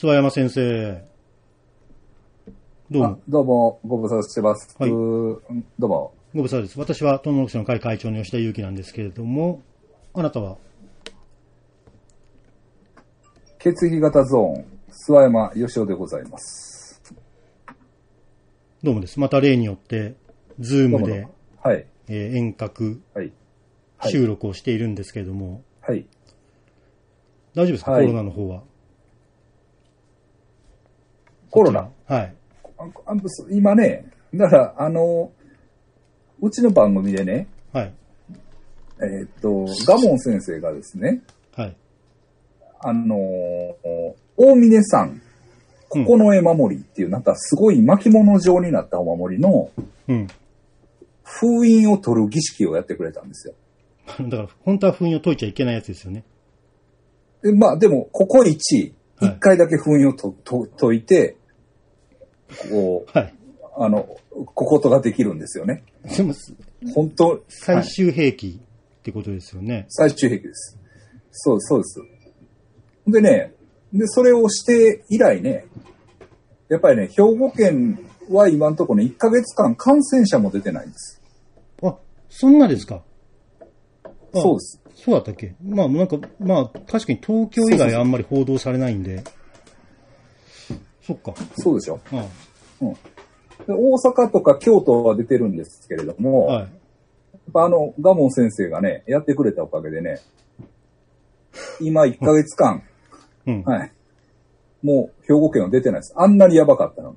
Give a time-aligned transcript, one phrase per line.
[0.00, 1.04] 諏訪山先生。
[2.90, 4.74] どうあも、どうも、ご無沙汰してます。
[4.78, 6.14] はいうんどうも。
[6.34, 6.80] ご無沙汰です。
[6.80, 9.60] 私は、トンノクシの会会長の吉田祐樹なんですけれども、
[10.14, 10.56] あなたは、
[13.58, 17.02] 血液型ゾーン、諏訪山義雄でございます。
[18.82, 19.20] どうもです。
[19.20, 20.14] また例によって、
[20.58, 21.28] ズームで
[21.62, 21.84] はい。
[22.08, 23.32] えー遠隔はい。
[23.98, 26.06] はい収録をしているんですけれども、はい。
[27.54, 28.62] 大丈夫ですか、はいコロナの方は。
[31.50, 31.90] コロナ？
[32.06, 32.34] はい。
[33.50, 35.32] 今ね、だから、あの、
[36.40, 37.92] うちの番組でね、はい。
[39.02, 41.22] えーっと、ガモン先生がですね、
[41.54, 41.76] はい。
[42.82, 43.16] あの
[44.36, 45.22] 大峰山、うん
[45.92, 49.70] 九重守りっていう、なんかすごい巻物状になったお守りの
[50.06, 50.28] うん。
[51.24, 53.54] 封印を取る儀式をやってくれたんですよ。
[54.06, 56.24] だから、本当は封印を解いちゃいけないやつですよね。
[57.42, 61.36] でまあ、でも、ここ一、はい一回だけ封印をとと解いて、
[62.70, 63.34] こう、はい。
[63.76, 65.84] あの、こことができるんですよね。
[66.16, 66.34] でも、
[66.94, 68.60] 本当、はい最終兵器
[68.98, 69.86] ってことですよね。
[69.88, 70.78] 最終兵器です。
[71.30, 72.00] そうです、そうです。
[73.06, 73.54] でね、
[73.92, 75.66] で、それをして以来ね、
[76.68, 77.98] やっぱりね、兵庫県
[78.28, 81.20] は今のところね、1ヶ月間感染者も出てないんです。
[81.82, 81.96] あ、
[82.28, 83.02] そんなですか？
[84.04, 84.80] あそうです。
[84.94, 85.54] そうだったっけ？
[85.64, 89.22] まあ、なんか、まあ、確かに東京以外あんまり報道されないんで。
[89.24, 89.30] そ
[91.14, 91.34] っか。
[91.56, 92.00] そうでしょ。
[92.12, 92.26] あ
[92.80, 92.94] うん。
[92.94, 92.98] で
[93.68, 96.62] 大阪とか京都は出てるんですけれども、はい。
[96.62, 96.68] やっ
[97.52, 100.20] ぱあの、ガモン先生がね、やってくれたおかげでね、
[101.80, 102.82] 今1ヶ月間、
[103.46, 103.62] うん。
[103.62, 103.92] はい。
[104.82, 106.14] もう兵庫県は出てないです。
[106.16, 107.16] あんなにやばかったの。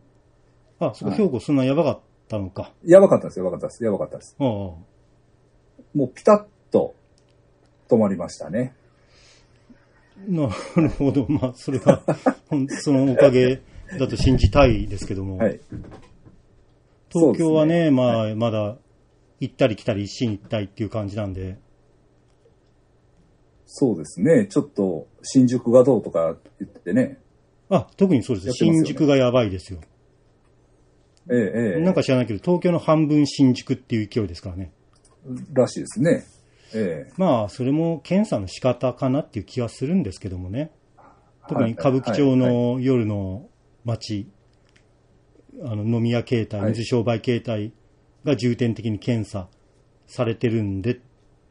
[0.79, 2.71] あ、そこはい兵庫そんなやばかったのか。
[2.83, 4.35] やばかったです、やばかったです、やばかったです。
[4.39, 4.47] ああ。
[4.47, 6.95] もうピタッと
[7.89, 8.75] 止まりましたね。
[10.27, 11.25] なるほど。
[11.29, 12.01] まあ、それが、
[12.81, 13.61] そのおかげ
[13.99, 15.37] だと信じたいですけども。
[15.37, 15.59] はい。
[17.09, 18.77] 東京はそうですね、まあ、まだ、
[19.39, 21.57] 行ったり来たり一心一体っていう感じなんで。
[23.65, 24.47] そうですね。
[24.47, 27.19] ちょっと、新宿がどうとか言ってね。
[27.69, 28.53] あ、特にそうです。
[28.53, 29.79] すよね新宿がやばいですよ。
[31.29, 31.79] ええ、ええ。
[31.79, 34.71] なんか知らないけど、東京の半分新宿っていう勢いですからね。
[35.53, 36.25] らしいですね。
[36.75, 37.13] ええ。
[37.17, 40.71] まあ、それも検査の仕方かなっていう気はするんですけどもね。
[41.47, 43.47] 特に歌舞伎町はいの夜の
[43.85, 44.27] 街、
[45.63, 47.73] あの飲み屋形態、はい水商売形態
[48.23, 49.47] が重点的に検査
[50.07, 50.99] されてるんでっ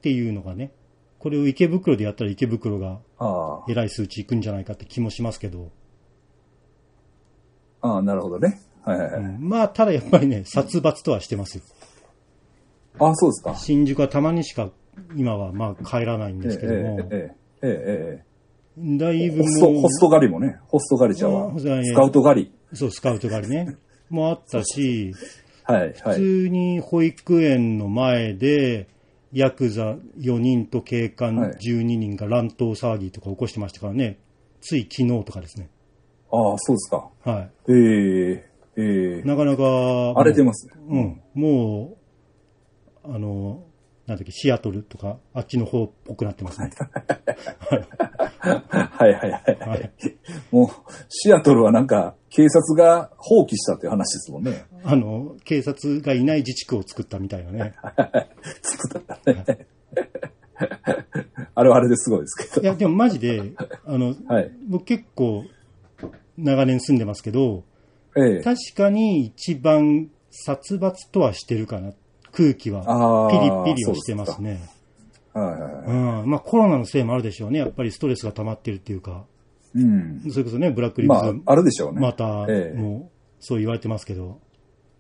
[0.01, 0.73] ていうのがね、
[1.19, 5.71] これを池袋でやったら池袋があえらい数値いくんじゃないかって気もしますけど、
[7.81, 8.61] あ、ああ、なるほどね。
[8.85, 9.21] はいはいはい。
[9.21, 11.65] うんまあ、ただやっぱりね、殺伐とはしてますよ。
[12.99, 13.55] ああ、そうですか。
[13.55, 14.71] 新宿はたまにしか
[15.17, 18.25] 今はまあ帰らないんええですけども、ええ、ええ、ええ、え
[18.79, 19.43] だいぶえ。
[19.43, 20.59] ホスト、ホスト狩りもね。
[20.67, 21.53] ホスト狩りちゃうわ。
[21.59, 22.53] スカウト狩り。
[22.75, 23.77] そう、スカウト狩りね。
[24.09, 25.15] もあったし、
[25.65, 25.93] はい、はい。
[25.93, 28.89] 普通に保育園の前で、
[29.33, 34.19] ヤクザ4人と警官はい12人が乱闘騒ぎとか起こしてましたからね。
[34.61, 35.71] つい昨日とかですね。
[36.31, 37.09] ああ、そうですか。
[37.25, 38.83] はええ、え
[39.19, 39.25] えい。。
[39.25, 40.73] なかなか、荒れてますね。
[40.89, 41.21] うん。
[41.35, 41.97] も
[43.05, 43.65] う、あの、
[44.07, 46.71] なんだっけ、シアトルとか、あっちの方っぽくなってますね。
[48.41, 49.59] はいはいはい。
[49.61, 50.69] ははいい、もう、
[51.09, 54.65] シアトルはなんか、警察が放棄したっていう話ですもんね。
[54.85, 57.75] あの、警察がいない自治区を作ったみたいなね。
[58.63, 59.67] 作ったね。
[61.55, 62.63] あれはあれですごいですけど。
[62.63, 63.53] いや、でもマジで、
[63.85, 64.51] あの、はい。
[64.69, 65.45] 僕結構、
[66.37, 67.63] 長年住んでますけど、
[68.17, 68.43] ええ。
[68.43, 71.93] 確かに一番殺伐とはしてるかな。
[72.33, 72.83] 空気は。
[73.31, 73.39] ピ
[73.71, 74.61] リピリはしてますね。
[74.61, 75.41] そうですか。
[75.41, 75.85] はいはいはい。
[75.87, 76.31] うん。
[76.31, 77.59] まあコロナのせいもあるでしょうね。
[77.59, 79.25] やっぱりストレスが溜まってるっていうか。
[79.75, 80.23] うん。
[80.31, 82.01] それこそね、ブラックリブまあズ、あるでしょうね。
[82.01, 83.11] また、ええもう、
[83.41, 84.41] そう言われてますけど、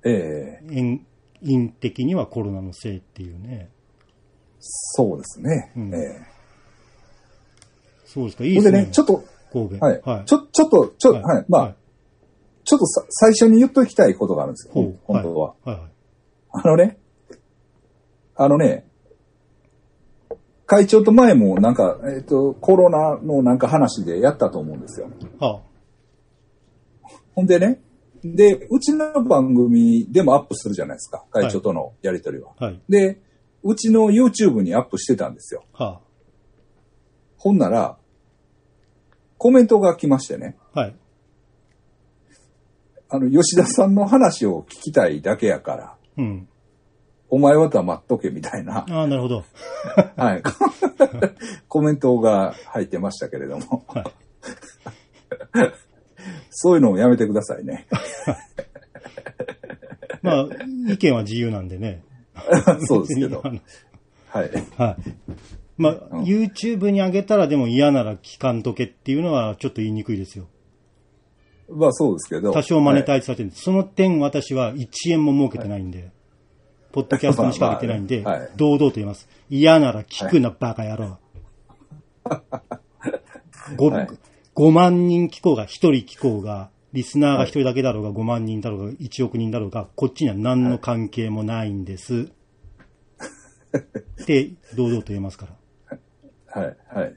[0.04, 0.66] ええ。
[0.70, 1.06] 因
[1.43, 3.70] 因的にはコロナのせいっていうね。
[4.60, 5.72] そうですね。
[5.76, 6.22] うんええ。
[8.04, 8.72] そうですか、いいですね。
[8.72, 9.85] でね、ちょっと、神戸。
[9.85, 10.00] はい。
[10.05, 10.25] はい。
[10.25, 11.44] ちょ、ちょっと、ちょ、はいはい。
[11.49, 11.75] まあ、はい
[12.64, 14.75] ちょっとさ最初に言っときたいことがあるんですよ。
[15.05, 15.55] 本当は。
[15.64, 15.90] はいはい。
[16.52, 16.99] あのね、
[18.34, 18.87] あのね、
[20.67, 25.11] 会長と前もなんか、えっ、と、コロナのなんか話でやったと思うんですよ。
[25.38, 25.61] は
[27.34, 27.81] ほんでね、
[28.25, 31.25] で、うちの番組でもアップするじゃないですか。
[31.31, 32.52] 会長とのやりとりは。
[32.58, 32.81] あ、はい。
[32.88, 33.20] で、
[33.62, 35.64] うちの YouTube にアップしてたんですよ。
[35.73, 36.00] は
[37.37, 37.99] ほんなら、
[39.38, 40.94] コメントが来ましてね、あ、はい。
[43.08, 46.49] あの、吉田さんの話を聞きたいだけやから、うん。
[47.34, 49.44] お前は黙っとけみたいな、ああ、なるほど。
[50.19, 50.43] はい、
[51.67, 53.87] コメントが入ってましたけれども。
[53.88, 54.05] はい。
[56.50, 57.87] そういうのをやめてくださいね。
[60.20, 60.46] まあ、
[60.87, 62.05] 意見は自由なんでね。
[62.84, 63.62] そうですけどはい。
[64.28, 64.96] はい。
[65.78, 70.49] まあ、うん YouTube に上げたらでも嫌なら聞かんとけっていうのはちょっと言いにくいですよ。
[71.70, 72.52] まあそうですけど。
[72.52, 73.62] 多少マネタイイズされてるんです。
[73.62, 76.12] その点私は1円も儲けてないんで、
[76.93, 79.29] ポッドキャストにしか上げてないんで、まあまあはい堂々と言います。
[79.50, 81.19] 嫌なら聞くな、バカ野郎。
[83.77, 84.09] ごはい
[84.55, 92.29] 5万人聞こうが、1人聞こうが、リスナーが1人だけだろうが、5万人だろうが、1億人だろうが、こっちには何の関係もないんです。
[94.21, 95.49] って、堂々と言えますか
[96.50, 96.62] ら。
[96.62, 97.15] はい、はい。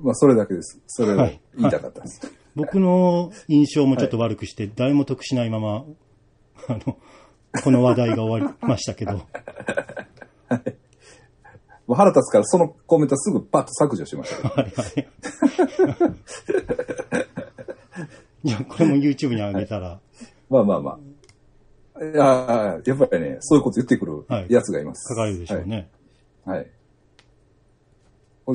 [0.00, 0.80] まあそれだけです。
[0.86, 2.20] それをはい言いたかったです。
[2.54, 5.84] 僕の印象もちょっと悪くして、誰も得しないまま、
[6.68, 6.98] あの、
[7.62, 9.12] この話題が終わりましたけど、
[11.86, 14.48] もう腹立つからそのコメントすぐパッと削除しましたけど。
[14.54, 15.08] はいはい。
[18.44, 20.00] じゃあ、これも YouTube に上げたら、
[20.48, 20.98] まあまあまあ。
[22.04, 25.14] いややっぱりね、そういうこと言ってくるはいやつがいます。
[25.14, 25.88] 書かれるでしょうね。
[26.44, 26.58] はい。
[26.58, 26.68] はい。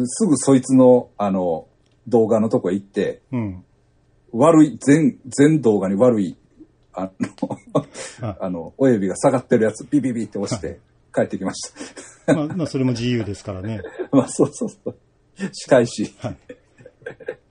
[0.05, 1.67] すぐそいつの、あの、
[2.07, 3.63] 動画のとこ行って、うん。
[4.33, 6.37] 悪い、全、全動画に悪い、
[6.99, 10.79] あのはい、あの、親指が下がってるやつ、ビビビって押して
[11.13, 11.71] 帰ってきまし
[12.25, 12.33] た。
[12.33, 13.81] まあ、まあ、それも自由ですからね。
[14.11, 14.95] まあ、そうそうそう。
[15.53, 16.15] 仕返し。
[16.17, 16.37] はい。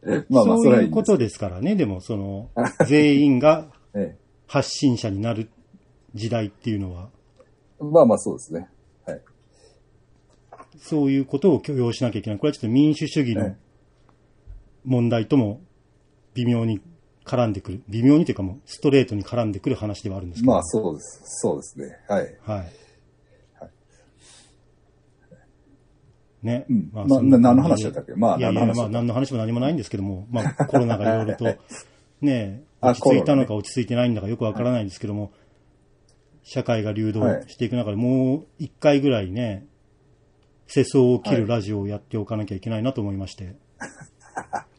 [0.28, 1.76] まあまあ、そそういうことですからね。
[1.76, 2.50] でも、その、
[2.88, 4.16] 全員がえ
[4.48, 5.48] 発信者になる
[6.14, 7.10] 時代っていうのは、
[7.80, 7.84] え。
[7.84, 8.68] まあまあ、そうですね。
[9.04, 9.20] はい。
[10.78, 12.38] そういうことを許容しなきゃいけない。
[12.40, 13.56] これはちょっと民主主義のえ
[14.84, 15.60] 問題とも
[16.34, 16.80] 微妙に
[17.26, 17.82] 絡んでくる。
[17.88, 20.52] 微妙にというかもうストレートに絡んでくる話ではあるんですけど。
[20.52, 21.20] まあ、そうです。
[21.24, 21.98] そうですね。
[22.08, 22.36] はい。
[22.42, 22.72] はい。
[26.42, 26.66] ね。
[26.70, 28.14] うんまあそんなな何の話だったっけ？
[28.14, 31.44] まあいやいや、まあ何の話も何もないんですけども、まあコロナがいろいろと、
[32.22, 35.32] ね、あ落ち着いたのか落ち着いてないんだかよくわからないんですけども、
[36.42, 39.66] 社会が流動していく中でもう一回ぐらいね、
[40.68, 43.56] 世相を切るラジオをやっておかなきゃいけないなと思いまして。
[43.76, 44.75] はい。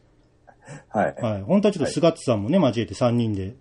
[0.90, 1.42] はい。
[1.42, 3.56] 本当はちょっと菅津さんもね、交えて3人で、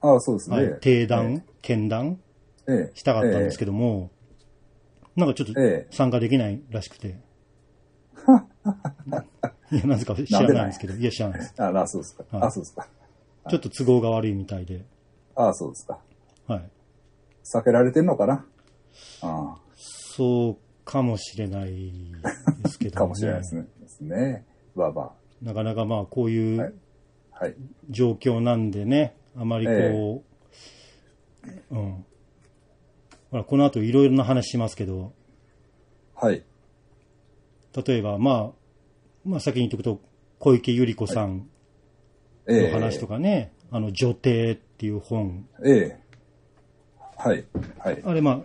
[0.00, 0.56] ああ、そうですね。
[0.56, 2.20] はい、定談、見談
[2.68, 2.92] ええ。
[2.94, 4.10] したかったんですけども、
[5.14, 7.20] なんかちょっとええ参加できないらしくて。
[9.70, 11.54] いや、なぜか知らないんですけど、いや、知らないです。
[11.62, 12.24] ああ、そうですか。
[12.30, 12.88] はいあそうですか。
[13.48, 14.84] ちょっと都合が悪いみたいで、
[15.34, 15.98] ああ、そうですか。
[16.46, 16.70] はい。
[17.44, 18.46] 避けられてんのかな？
[19.22, 22.12] あそうかもしれない
[22.62, 23.66] ですけあ、ど、かもしれないですね。
[23.80, 24.44] ですね。
[24.74, 26.74] まあまなかなかまあ、こういはいう
[27.32, 27.54] はい。
[27.90, 30.22] 状況なんでね、あまりこ
[31.70, 32.04] う、うん。
[33.30, 35.12] ほら、この後いろいろな話しますけど、
[36.14, 36.44] はい。
[37.86, 38.58] 例えば、まあ、
[39.24, 40.00] まあ先に言っておくと、
[40.38, 41.48] 小池百合子さん
[42.46, 42.68] ええ。
[42.68, 46.00] の話とかね、あの、女帝っていう本、ええ。
[47.16, 47.44] はい。
[47.78, 48.02] はい。
[48.04, 48.40] あれまあ、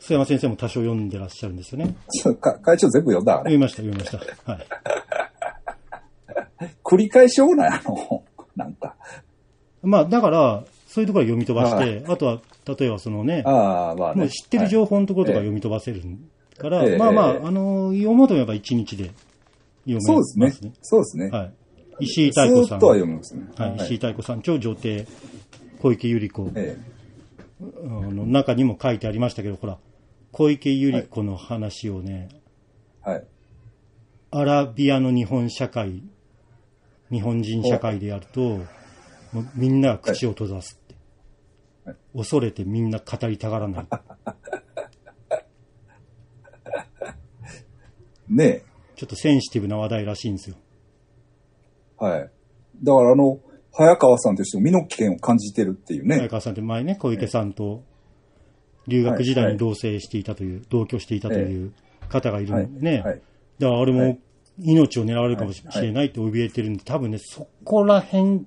[0.00, 1.94] 須山先生も多少読んでらっしゃるんですよね。
[2.62, 3.34] 会長全部読んだ。
[3.38, 4.52] 読みました、読みました。
[4.52, 4.66] はい。
[6.84, 8.24] 繰り返しような、あの、
[8.56, 8.96] なんか。
[9.82, 12.40] まあ、だから、そういうところは読み飛ばしはて、あとは、
[12.78, 14.20] 例えばそのね、ああ、まあね。
[14.20, 16.02] もう知ってる情報のところとかはい読み飛ばせる
[16.58, 19.10] から、ええまあまあ、ええあの、読もうと思えば一日で
[19.84, 20.76] 読めそうまですすねね。。
[20.82, 21.30] そうですね。
[21.30, 21.52] はい。
[22.00, 22.78] 石井太子さん。
[22.80, 23.02] はね。
[23.56, 25.06] はい、石井太子さん、超女帝、
[25.80, 26.76] 小池百合子え
[27.82, 29.78] の中にも書いてありましたけど、ほら、
[30.30, 32.28] 小池百合子の話をね、
[33.06, 33.10] え。
[33.10, 33.24] はい。
[34.30, 36.02] アラビアの日本社会、
[37.12, 38.40] 日本人社会でやると、
[39.32, 40.94] もうみんなが口を閉ざすって。
[40.94, 40.98] は
[41.92, 43.86] い恐れてみんな語りたがらない。
[48.28, 48.62] ね
[48.94, 50.56] ちょっとセンシティブな話題らしいんですよ。
[52.02, 52.04] え。
[52.04, 52.30] はい。
[52.82, 53.40] だからあの、
[53.72, 56.18] 早川さんとしても身の危険を感じてるっていうね。
[56.18, 57.82] 早川さんって前ね、小池さんと
[58.86, 61.72] 留学時代に同棲していたという、同居していたという
[62.08, 63.00] 方がいるんでね。
[63.00, 63.22] はい。
[63.58, 64.20] だからあれもはい
[64.58, 68.46] 命を狙われるかもしれないって怯えてるんで、多分ね、そこら辺、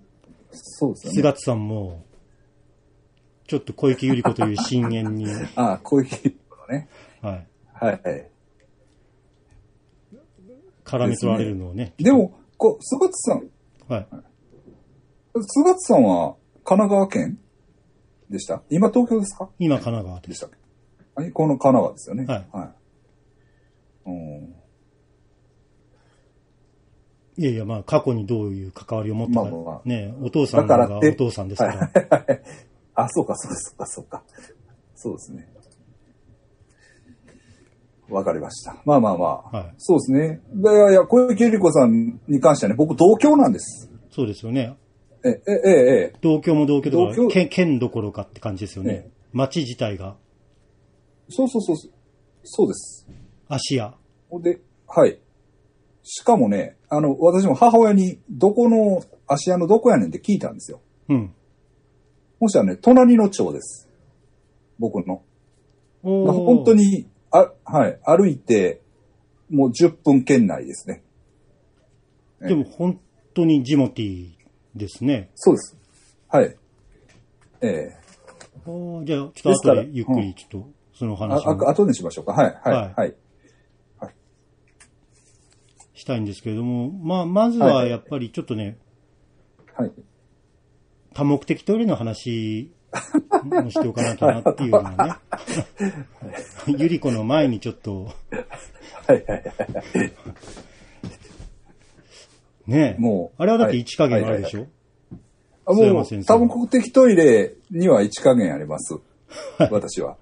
[0.52, 1.16] そうですよね。
[1.18, 2.04] 菅津さんも、
[3.48, 6.10] ちょっと小池百合子という深淵に、 ああ、こういう
[6.50, 6.88] ことね。
[7.22, 8.02] はい、はい。
[10.84, 11.94] 絡め取られるのをね。
[11.98, 13.50] でも、こう、菅津さん、
[13.92, 14.08] はい。
[15.42, 17.40] 菅津さんは神奈川県
[18.30, 18.62] でした？
[18.70, 19.50] 今東京ですか？
[19.60, 20.34] 今、神奈川で。
[20.34, 20.56] したっけ？
[21.16, 22.26] はい、この神奈川ですよね。
[22.26, 22.74] はいは
[24.06, 24.10] い。
[24.10, 24.56] うん。
[27.38, 31.92] いやいや、まあ、過去にどういう関わりを持ったか、まあまあね、お父さんがお父さんですから。
[32.96, 34.24] あ、そうか、そうか、そうか、そうか。
[34.96, 35.56] そうですね。
[38.10, 38.82] わかりました。
[38.86, 39.58] まあまあまあ。
[39.58, 40.42] はいそうですね。
[40.56, 43.90] いやいや、小池百合子さんに関してはね、僕同郷なんです。
[44.12, 44.78] そうですよね。
[45.24, 48.94] え、え、え、え、同居も同居とか、県県どころかって感じですよね。
[48.94, 50.16] ね町自体が
[51.30, 51.76] そうそうそう
[52.44, 52.68] そう。
[52.68, 53.08] です。
[53.50, 53.96] 芦屋。
[54.42, 55.20] で、はい。
[56.08, 60.80] しかもね、あの、私も母親に、どこの、芦屋のどこやねんって聞いたんですよ。
[61.10, 61.34] うん。
[62.40, 63.90] もしたらね、隣の町です。
[64.78, 65.24] 僕の。
[66.04, 66.74] 本当。
[66.76, 68.82] に、あ、はい、歩いて、
[69.50, 71.04] もう10分圏内ですね。
[72.40, 73.00] でも本
[73.34, 74.34] 当にジモティー
[74.76, 75.32] ですね。
[75.34, 75.76] そうです。
[76.28, 76.56] はい。
[77.62, 77.98] ええ
[78.68, 82.34] おーじゃあ、ちょっと後でゆっくりちょっとそのあ、話をあ、後にしましょうか。
[82.34, 83.16] はい、ははいい、はい。
[85.96, 88.78] したいんですけれども、まあ、まずはやっぱりちょっとね、
[89.76, 89.92] はい。
[91.14, 92.72] 多目的トイレの話
[93.44, 95.22] もしておかなきゃなっていうのは
[96.68, 96.76] ね。
[96.78, 98.12] ゆり子の前にちょっと、
[99.08, 99.44] はい、はい。
[102.68, 103.02] ねえ。
[103.02, 104.68] もうあれはだってはい1加減あるでしょ、
[105.66, 108.96] あもう先、生多目的トイレには1加減あります。
[109.72, 110.18] 私は。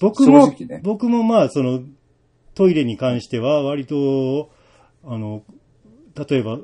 [0.00, 1.82] 僕も、 正直ね僕もまあ、その、
[2.54, 4.50] トイレに関しては割と、
[5.04, 5.42] あの、
[6.28, 6.58] 例えば、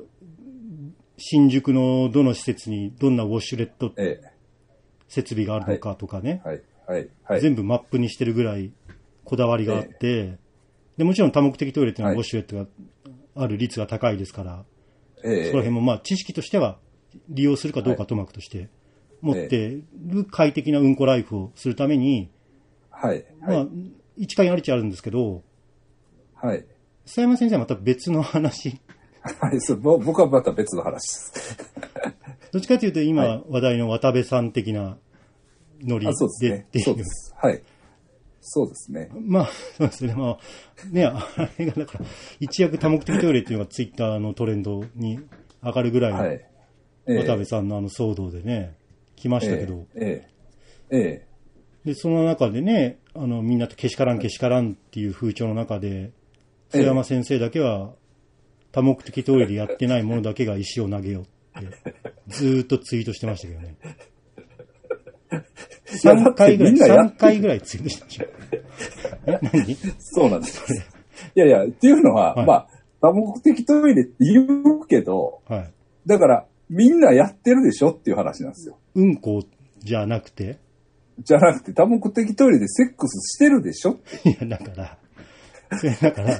[1.17, 4.21] 新宿のどの施設にどんなウォッシュレットえ
[5.07, 6.41] 設備があるのかとかね。
[6.45, 7.41] え、、はい、はい、はい。
[7.41, 8.71] 全部マップにしてるぐらい
[9.23, 10.37] こだわりがあって、
[10.97, 12.17] でもちろん多目的トイレっていうのははい。
[12.17, 14.65] ウォッシュレットがある率が高いですから、
[15.23, 15.45] ええ。
[15.45, 16.79] そこら辺もまあ知識としては
[17.29, 18.69] 利用するかどうかともかくとして、
[19.21, 22.31] 持ってる快適なうんこライフをするために、
[22.89, 23.69] はい、まあはい、、
[24.17, 25.43] 一回ありちゃあるんですけど、
[26.41, 26.65] はい。
[27.05, 28.79] 佐山先生はまた別の話。
[29.39, 31.57] はい、そうぼ僕はまた別の話です。
[32.51, 34.97] どっちかというと今はい話題の渡部さん的な
[35.83, 36.79] ノリあ、そうですねでって。
[36.79, 37.03] いそうで。
[37.03, 37.33] す。
[37.37, 37.61] はい。
[38.41, 39.09] そうですね。
[39.13, 40.15] まあ、そうですね。
[40.15, 40.39] まあ、
[40.89, 41.27] ね、あ
[41.59, 42.05] れがだから、
[42.39, 45.19] 一躍多目的トイレっていうのがツイッターのトレンドに
[45.63, 46.45] 上がるぐらいのはい。
[47.07, 48.75] ええ渡部さんのあの騒動でね、
[49.15, 50.27] 来ましたけど、え
[50.89, 51.27] えええ
[51.85, 56.11] で、その中でね、あの、みんなとけしからんけしからんっていう風潮の中で、
[56.73, 57.93] ええ須山先生だけは、
[58.71, 61.95] 多目的トイレでやってないものだけが石を投げようって、
[62.27, 63.75] ずーっとツイートしてましたけどね。
[65.85, 68.25] 3回ぐらい、みんなやっ3回ぐらいツイートしてました。
[69.27, 69.77] え、何？
[69.99, 70.61] そうなんです。
[71.35, 72.67] いやいや、っていうのは、はいまあ、
[73.01, 75.73] 多目的トイレって言うけど、はい。
[76.05, 78.77] だから、みんなやってるでしょっていう話なんですよ。
[78.95, 79.43] うんこ
[79.79, 80.59] じゃなくて、
[81.19, 84.97] じゃなくて、多目的トイレでセックスしてるでしょいや、だから、
[85.77, 86.39] それだから、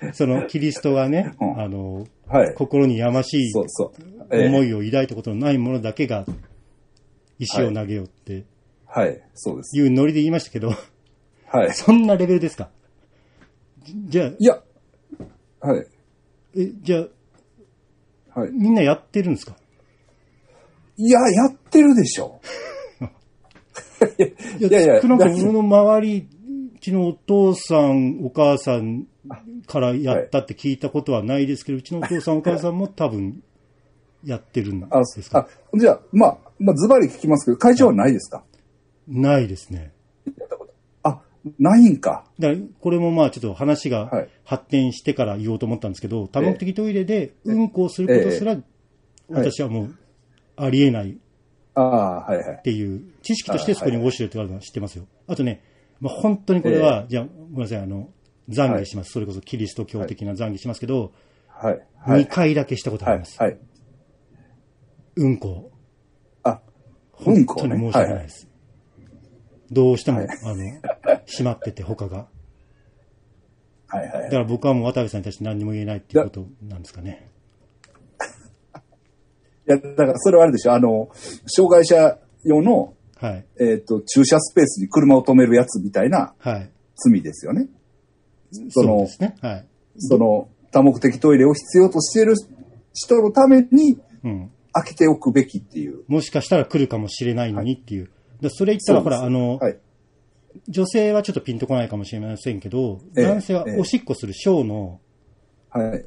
[0.14, 2.54] そのキリストがね、うんあの、はい。
[2.54, 3.52] 心にやましい
[4.30, 6.24] 思いを抱いたことのないものだけが
[7.38, 8.44] 石を投げようって
[8.86, 9.20] はい。
[9.34, 9.76] そうです。
[9.78, 10.72] いうノリで言いましたけど、
[11.46, 11.72] はい。
[11.74, 12.70] そんなレベルですか？
[14.08, 14.62] じゃあ、いや、
[15.60, 15.86] はい。
[16.56, 17.04] え、じゃ
[18.34, 18.50] あ、はい。
[18.52, 19.56] みんなやってるんですか？
[20.96, 22.40] いや、やってるでしょ。
[24.60, 26.39] いやいや、少なくともの周り、う
[26.80, 29.06] ちのお父さん、お母さん
[29.66, 33.42] からやったって聞いたことはないですけど、うちのお父さん、お母さんも多分
[34.24, 35.46] やってるんあ、ですか？
[35.72, 38.42] あじゃあ、まあ、まあ、ズバリ聞きますけど、会長はないですか、
[39.06, 39.92] ないですね。
[41.02, 41.20] あ、
[41.58, 42.24] ないんか。
[42.38, 42.48] だ
[42.80, 48.56] これもまあちょっと話がはい発展してから言おうと思ったんですけど、多目的トイレでうんこをすることすら、
[49.28, 49.94] 私はもう
[50.56, 51.14] ありえないっ
[51.74, 52.60] ああ、はいはい。
[52.64, 55.06] ていう、知識としてそこにウォシュレットがあるのは知ってますよ。
[55.28, 55.62] あとね、
[56.00, 58.10] まあ、本当にこれは、じゃあ、ごめんなさい、あの、
[58.48, 59.12] 懺悔します。
[59.12, 61.12] それこそキリスト教的な懺悔しますけど、
[61.48, 61.80] はい。
[61.98, 62.26] はい2。
[62.26, 63.40] 回だけしたことあはいります。。
[63.40, 63.58] はい。
[65.16, 65.70] うんこ。
[66.42, 66.60] あ、
[67.20, 68.48] う本当に申し訳ないです。
[69.70, 72.28] どうしても、はいあの、閉まってて他が。
[73.88, 74.22] はいはいはい。
[74.24, 77.30] だから僕はもう渡部さんに対して何にも言えないっていうことなんですかね。
[79.68, 81.10] いや、だからそれはあれでしょ、あの、
[81.46, 83.44] 障害者用の、はい。
[83.60, 86.70] えっ、と、駐車スペースに車を止めるやつみたいなはい。
[86.96, 87.68] 罪ですよね。
[88.70, 89.36] そのそうですね。
[89.40, 89.66] はい。
[89.98, 92.34] その、多目的トイレを必要としている
[92.94, 94.50] 人のためにうん。
[94.72, 96.04] 開けておくべきっていう。
[96.06, 98.10] もしかしたら来るかもしれないのにっていう。
[98.40, 99.78] だそれ言ったら、ほら、あの、はい。
[100.68, 105.00] 女性はちょっとピンとこないかもしれませんけど、ええ男性はええおしっこする小の、
[105.70, 106.04] はい。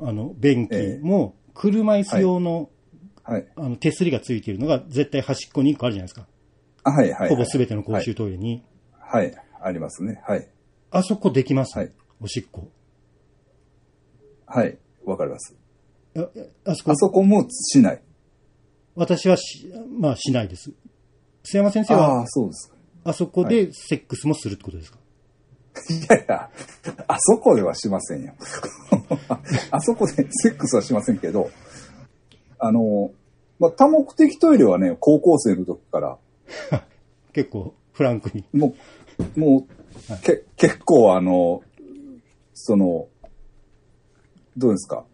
[0.00, 2.70] あの、便ええ器も、車椅子用の、
[3.22, 3.46] はい。
[3.56, 6.26] あの、手すりがついているのが絶対端っこに1個あるじゃないですか。
[6.84, 7.12] あはい。
[7.12, 7.28] はい。
[7.28, 8.64] ほぼ全ての公衆トイレに。
[8.98, 9.26] はい。
[9.26, 9.44] はい。
[9.62, 10.22] ありますね。
[10.26, 10.48] はい。
[10.90, 12.68] あそこできます、はいおしっこ。
[14.46, 14.78] はい。
[15.04, 15.56] わかります。
[16.16, 16.28] あ
[16.64, 16.90] あそこ？
[16.92, 18.02] あ、そこもしない。
[18.94, 20.72] 私はし、まあしないです。
[21.44, 22.22] 須山先生あは？
[22.22, 22.72] あ、そうです。
[23.04, 24.98] あそこでセックスもするってことですか、
[25.88, 26.50] いやいや、
[27.08, 28.34] あそこではしませんよ。
[29.70, 31.50] あそこでセックスはしませんけど、
[32.58, 33.12] あの、
[33.58, 36.18] まあ、多目的トイレはね、高校生の時から、
[37.32, 38.44] 結構フランクに。
[38.52, 38.74] も
[39.36, 41.62] う、もう、け、結構あの、
[42.54, 43.08] その、
[44.56, 45.04] どうですか？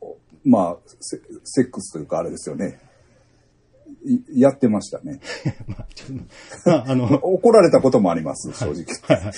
[0.00, 2.78] おまあ、セセックスというかあれですよね。
[4.04, 5.20] いやってましたね。
[5.68, 6.18] まあ、ちょっ
[6.64, 8.84] と、まあ、あの、は い怒られたこともあります、正直。
[9.20, 9.32] はい。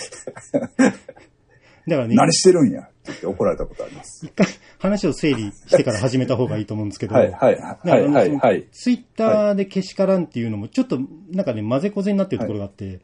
[1.86, 2.82] だからね、何してるんや。
[2.82, 4.24] って言って怒られたことあります。
[4.24, 4.46] 一回
[4.78, 8.66] 話を整理してから始めた方がいいと思うんですけど、はい、はい、はい、はい、はい。
[8.72, 10.98] ツイッターでけしからんっていうのも、ちょっと
[11.30, 13.00] なんかね、混ぜこぜになってるところがあって、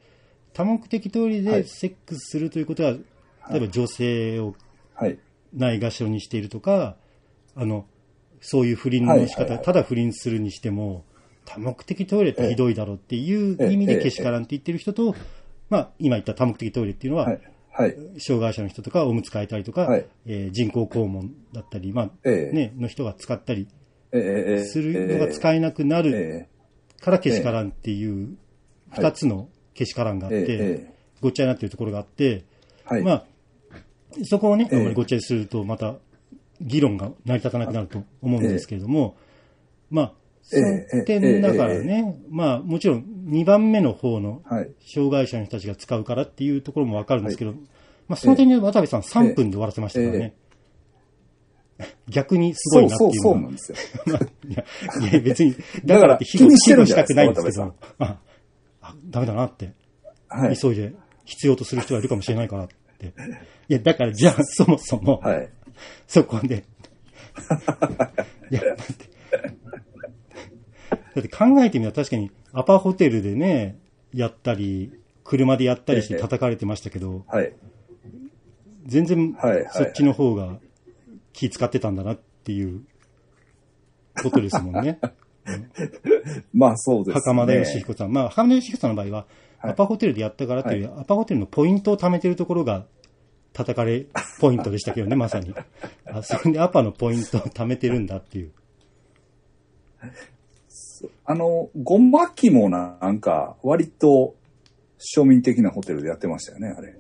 [0.54, 1.64] 多目的トイレではい。
[1.64, 2.92] セックスするということは、
[3.50, 4.54] 例えば女性を
[4.94, 5.18] はい。
[5.54, 6.96] ないがしろにしているとか、
[7.56, 7.86] あの、
[8.40, 9.64] そういう不倫の仕方、はいはいはい。
[9.66, 11.04] ただ不倫するにしても、
[11.44, 15.14] 多目的トイレってひどいだろうっていう意味ええでけしからんって言ってる人と、
[15.68, 17.32] まあ、今言った多目的トイレっていうのは、
[17.72, 18.20] はい、はい。
[18.20, 20.06] 障害者の人とかおむつ替えたりとか、はい。
[20.26, 22.54] えー人工肛門だったり、まあ、ええ。
[22.54, 23.68] ね、の人が使ったり
[24.12, 26.48] するのが使えなくなるえ
[27.00, 28.36] からけしからんっていう
[28.90, 30.94] 二つのけしからんがあっええて、え。
[31.20, 32.44] ごっちゃになってるところがあって、
[32.84, 33.02] はい。
[33.02, 33.24] まあ、
[34.24, 35.96] そこをね、あまりごっちゃにするとまた
[36.60, 39.16] 議論が成り立たなくなると思うんですけれども、
[39.90, 40.12] まあ、
[40.50, 44.70] そ点だからえね、まあもちろん2番目の方のはい。
[44.80, 47.52] 障害者の人たちが使うからっていうところもわかるんですけど、
[48.08, 50.34] まあその点で渡部さん3分で終わらせましたからね。
[52.08, 53.78] 逆にすごいなってそう、そう、そうなんですよ。
[54.06, 55.54] まあいや、別に、
[55.84, 58.18] だから気にしてるしたくないんですけど、あ、
[58.80, 59.72] あダメだなって、
[60.28, 60.56] はい。
[60.56, 60.92] 急いで
[61.24, 63.06] 必要とする人がいるかもしれないからって。
[63.68, 65.48] いや、だからじゃあそもそも、はい。
[66.06, 66.64] そこで、
[68.50, 69.09] いや、だって、
[71.20, 73.78] だって考えてみたら確かにアパホテルでね、
[74.12, 74.92] やったり、
[75.24, 77.52] 車でやったりして叩かれてましたけど、はい。
[78.86, 80.58] 全然はいはいそっちの方が
[81.32, 82.82] 気使ってたんだなっていう
[84.22, 84.98] ことですもんね。
[86.52, 87.14] まあそうですね。
[87.14, 88.12] 袴田義彦さん。
[88.12, 89.26] まあ、袴田義彦さんの場合は、はい
[89.62, 92.86] アパホテルでやったからという、アパホテルのポイントを貯めてるところが、
[93.52, 94.06] 叩かれ
[94.40, 95.52] ポイントでしたけどね、まさに。
[96.06, 98.52] あそこでアパのポイントを貯めてるんだっていう。
[101.24, 104.34] あの、ゴマキもななんか、割と
[105.16, 106.96] 庶民的なホテルでやってましたよね、あれ。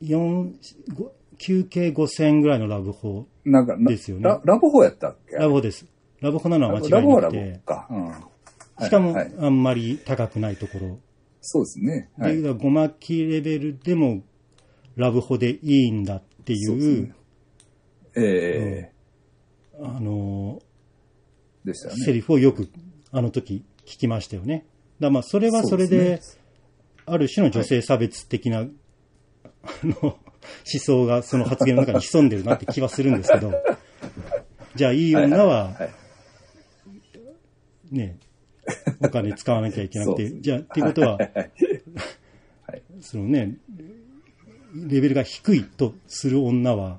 [0.00, 0.54] 四
[0.94, 3.26] ご休憩5000円ぐらいのラブホ。
[3.44, 5.36] なんか、なですよねララブホやったっけ？
[5.36, 5.86] ラブホです。
[6.20, 7.60] ラブホなのは間違いラブホはラブなくてホ。
[7.64, 7.86] か。
[7.90, 8.06] うん。
[8.08, 10.98] はいしかも、はいあんまり高くないところ。
[11.40, 12.10] そうですね。
[12.18, 12.40] はい。
[12.40, 14.22] で、ごまきレベルでも、
[14.96, 17.12] ラブホでいいんだっていう、そうね
[18.16, 18.92] ええ
[19.80, 20.60] あの
[21.64, 22.12] でしたよセね。
[22.14, 22.68] リフをよく
[23.12, 24.66] あの時聞きましたよね。
[24.98, 26.20] だまあそれはそれで、
[27.04, 28.66] ある種の女性差別的な、あ
[29.84, 30.18] の思
[30.64, 33.52] 想がその発言の中に潜んでるなって気はするんですけど、
[34.74, 35.90] じゃあいい女ははい。
[37.94, 38.18] ね、
[39.00, 41.18] お金使わなきゃいけなくて、じゃあっていうことは、
[43.02, 43.58] そのね、
[44.74, 46.98] レベルが低いとする女は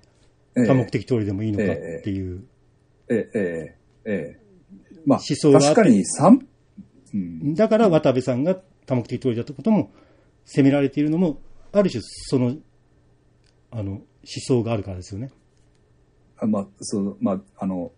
[0.56, 0.68] ええ。
[0.68, 2.46] 多目的トイレでもいいのかっていう、
[3.10, 4.43] ええええええ
[5.06, 6.48] まあ、思想があって確かに三
[7.14, 8.56] うん、だから渡部さんが
[8.88, 9.92] 多目的トイレだったことも
[10.46, 11.40] 責められているのも、
[11.72, 12.56] ある種その、
[13.72, 15.32] あの、思想があるからですよね。
[16.38, 17.92] あまあ、そう、まあ、あの、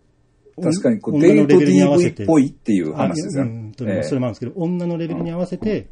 [0.62, 3.50] 確かにこう、女のレデートベルに合わせ DV てっぽいっていうあ話ですよね。
[3.50, 5.88] うん、それもあるんですけど、女のレベルに合わせて、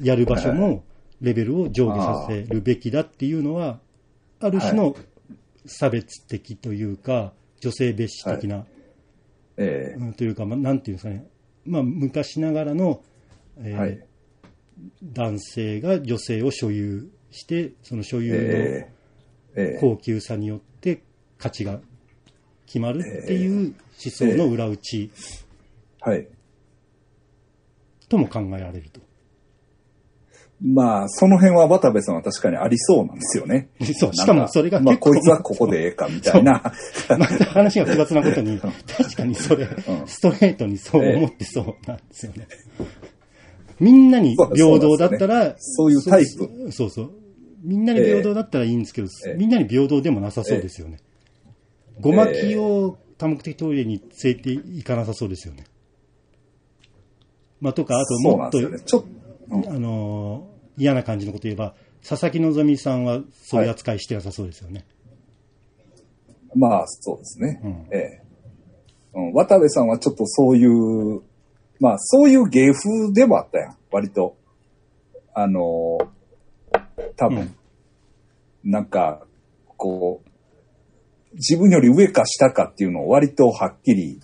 [0.00, 0.84] やる場所も
[1.20, 3.80] レベルを上下させるべきだっていうのは、
[4.40, 4.96] ある種の
[5.66, 8.66] 差別的というか、女性蔑視的な、
[9.60, 11.26] えうんというか、まあ、なんていうんですかね、
[11.66, 13.02] まあ、昔ながらの、
[13.58, 14.06] えーえはい。
[15.02, 18.88] 男性が女性を所有して、その所有
[19.54, 21.02] の高級さによって
[21.36, 21.80] 価値が
[22.64, 25.10] 決まるっていう思想の裏打ち
[26.00, 26.26] はい。
[28.08, 29.00] とも考えられると。
[30.62, 33.70] まあ、その辺は渡部さんは確かにありそうなんですよね。
[33.98, 36.62] そう、しかもそれがまあ、こいつはここでええか、みたいな。
[37.08, 42.46] また話が複雑なことに、確かにそれ、うんストレートにそう思ってそうなんですよね。
[43.78, 47.10] みんなに平等だったら、そういうタイプそうそうそう。
[47.62, 50.98] みんなに平等だったらいいんですけど、ええみんなに平等でもなさそうですよね。
[52.00, 55.64] ごまきを多目的トイレに連れて行かなさそうですよね。
[57.62, 58.60] まあ、とか、あともっと。
[58.60, 59.19] ちょっと、うん
[59.50, 61.74] あのー嫌な感じのこと言えば、
[62.06, 62.40] 佐々木
[62.76, 64.86] 希さんはそういう扱いしてなさそうですよね。
[66.56, 67.60] まあ、そうですね。
[67.62, 68.22] うんええ。
[69.12, 71.22] うん、渡部さんはちょっとそういう、
[71.80, 74.36] まあ、そういう芸風でもあったやん、割と。
[75.34, 76.08] あのー
[77.16, 77.54] 多分、うん
[78.62, 79.26] なんか、
[79.78, 84.20] こう、自分より上か下かっていうのを割とはっきり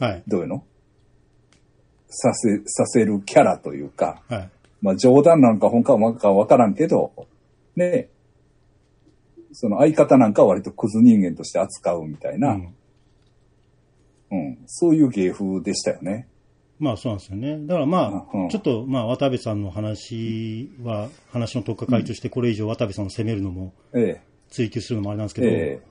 [0.00, 0.22] はい。
[0.26, 0.64] どういうの？
[2.14, 4.50] させ、させるキャラというか、はい。
[4.80, 7.12] まあ冗談なんか本かわかわからんけど、
[7.76, 8.08] ね、
[9.52, 12.74] その相方なんかは割とクズ人間として扱うみたいな、うん。
[14.30, 16.28] うん、そういう芸風でしたよね。
[16.78, 17.58] まあそうなんですよね。
[17.66, 25.82] だからまあ、うんちょっとまあ渡部さんの話は、話の特化会としてこれ以上渡部さんを責めるのも、え追求するのもあれなんですけえ、ど、えだか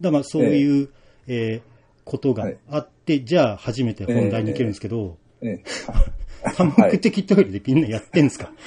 [0.00, 0.88] らまあそういう、
[1.26, 1.78] えー
[2.08, 5.64] ことがあって、じゃあ初めて本題に行けるんですけど、え、ええ。
[6.56, 8.52] 多目的トイレでみんなやってんですか、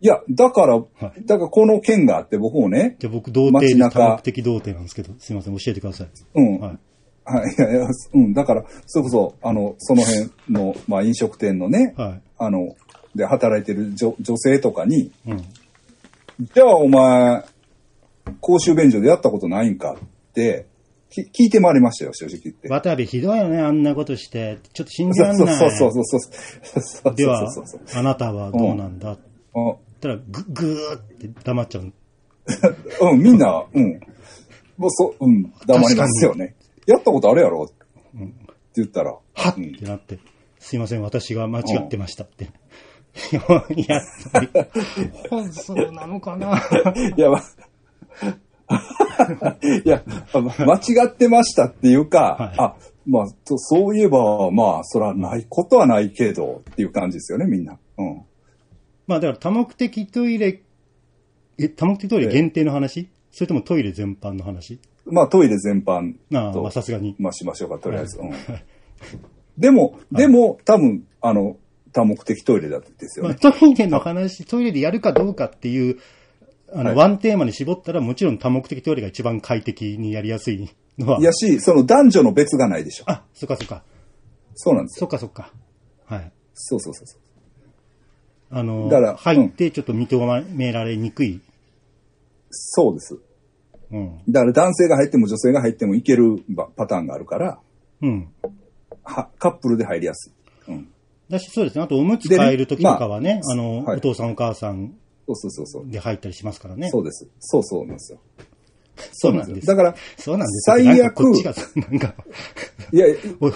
[0.00, 0.82] いや、だから、い
[1.24, 6.08] だからこの件があって僕もね、じゃあ僕童貞で多目的童貞なんですけど、すいません、教えてください。
[6.34, 6.78] うん、はい。
[7.24, 12.20] はい、いやいや、うん、だから、それこそ、あの、その辺の、まあ飲食店のね、はい。
[12.38, 12.76] あの、
[13.16, 15.38] で働いてる女女性とかに、うん。
[15.38, 17.44] じゃあお前、
[18.40, 20.75] 公衆便所でやったことないんかって、き
[21.10, 22.68] 聞いて回りましたよ、正直言って。
[22.68, 24.58] 渡部ひどいよね、あんなことして。
[24.72, 25.56] ちょっと信じらんない。
[25.56, 27.14] そうそうそうそうそうそう。
[27.14, 27.48] では
[27.94, 29.18] あなたはどうなんだう
[29.54, 31.82] 言ったら、ぐ、ぐーって黙っちゃう。
[31.82, 34.00] うん、うんみんな、うん。
[34.76, 36.54] もうそ、うん、黙りますよね。
[36.86, 37.74] やったことあるやろって
[38.76, 40.18] 言ったら、はっうんってなって、
[40.58, 42.50] すいません、私が間違ってましたって。
[43.74, 44.02] いや、
[45.30, 46.62] 本そうなのかな
[47.16, 47.42] いや、ま
[49.84, 50.02] いや、
[50.34, 52.76] 間違ってましたっていうか、はいあ、
[53.06, 57.78] まあ、そそういえば、まあ、そらないことはないけど、っていう感じですよね、みんな。
[57.98, 58.22] うん。
[59.06, 60.62] まあだから多目的トイレ、
[61.58, 64.80] え、多目的トイレ限定の話、それともトイレ全般の話？
[65.04, 67.14] まあ、トイレ全般なあ、とまあさすがに。
[67.18, 68.18] まあ、しましょうか、とりあえず。
[68.18, 68.32] うん、
[69.56, 71.56] でも、でも、多分、あの、
[71.92, 73.38] 多目的トイレだったですよまあ、ね。
[73.38, 75.98] トイレの話、トイレでやるかどうかっていう、
[76.72, 81.20] あの、はいワンテーマに絞ったら、もちろん多目的トイレが一番快適にやりやすいのは。
[81.20, 83.04] いやし、その男女の別がないでしょ。
[83.06, 83.82] あ、そっかそっか。
[84.54, 85.00] そうなんですよ。
[85.00, 85.52] そっかそっか。
[86.06, 86.32] はい。
[86.54, 87.20] そうそうそうそう。
[88.50, 91.40] あの、だから入ってちょっと認められにくい。
[92.50, 93.18] そうです。
[93.92, 94.18] うん。
[94.28, 97.60] だから男性が入っても女性が入ってもいけるばパターンがあるから、
[98.02, 98.28] うん。
[99.04, 100.30] はカップルで入りやす
[100.68, 100.72] い。
[100.72, 100.88] うん。
[101.28, 101.84] だし、そうですね。
[101.84, 104.94] あと、おむつ替えるときとかはね、まああの、はいお父さんお母さん
[105.26, 105.90] そうそうそうそう。
[105.90, 106.88] で入ったりしますからね。
[106.90, 107.28] そうです。
[107.40, 108.20] そうそうなんですよ。
[109.12, 109.66] そうなんです。
[109.66, 110.60] だから、そうなんです。
[110.66, 112.14] 最悪こっちが、なんか、
[112.92, 113.48] いや、い お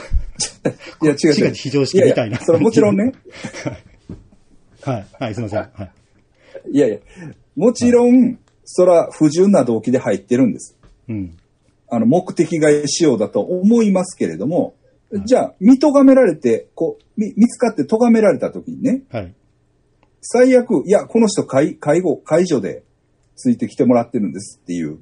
[1.06, 1.44] や違う違う。
[1.46, 3.12] が非常識みたいなややそれはもちろんね。
[4.82, 5.58] はい、はい、すみません。
[5.72, 6.70] はい。
[6.72, 6.98] いやいや、
[7.56, 10.76] もちろん、そら不純な動機で入ってるんです。
[11.08, 11.36] うん。
[11.88, 14.74] あの、目的外使用だと思いますけれども、
[15.24, 19.34] じゃあ、見咎められて、こう、見見つかって咎められた時にね、はい。
[20.20, 22.84] 最悪、いや、この人介、介護、介助で
[23.36, 24.98] ついてきてもらってるんですっていう。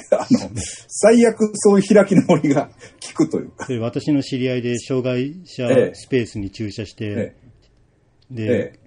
[0.12, 0.50] あの、
[0.88, 2.70] 最悪そういう開き直りが
[3.14, 3.66] 効くというか。
[3.80, 7.36] 私の知り合いで障害者ええスペースに駐車して、え
[8.30, 8.78] で、え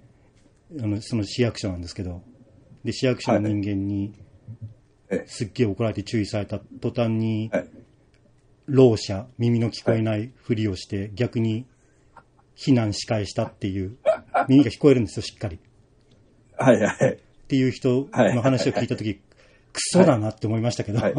[0.82, 2.22] あの、その市役所なんですけど、
[2.84, 4.12] で、市役所の人間に、
[5.10, 7.68] ええすっげえ怒られて注意された途端に、はい。
[8.66, 11.66] ろう者、耳の聞こえないふりをして、逆に
[12.56, 13.96] 避難し返したっていう、
[14.48, 15.56] 耳が聞こえるんですよ、しっかり。
[15.56, 15.58] っ
[16.56, 17.18] はいはい。
[17.48, 19.20] ていう人の話を聞いたとき、ク
[19.76, 21.14] ソだなって思いましたけど、はい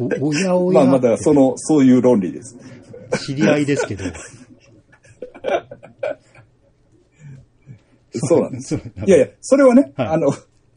[0.00, 2.56] おおやお まあまあ、やだその、そういう論理です。
[3.26, 4.04] 知り合いですけど、
[8.14, 8.74] そうなんです。
[8.74, 10.28] いやいや、それはね、はいあの、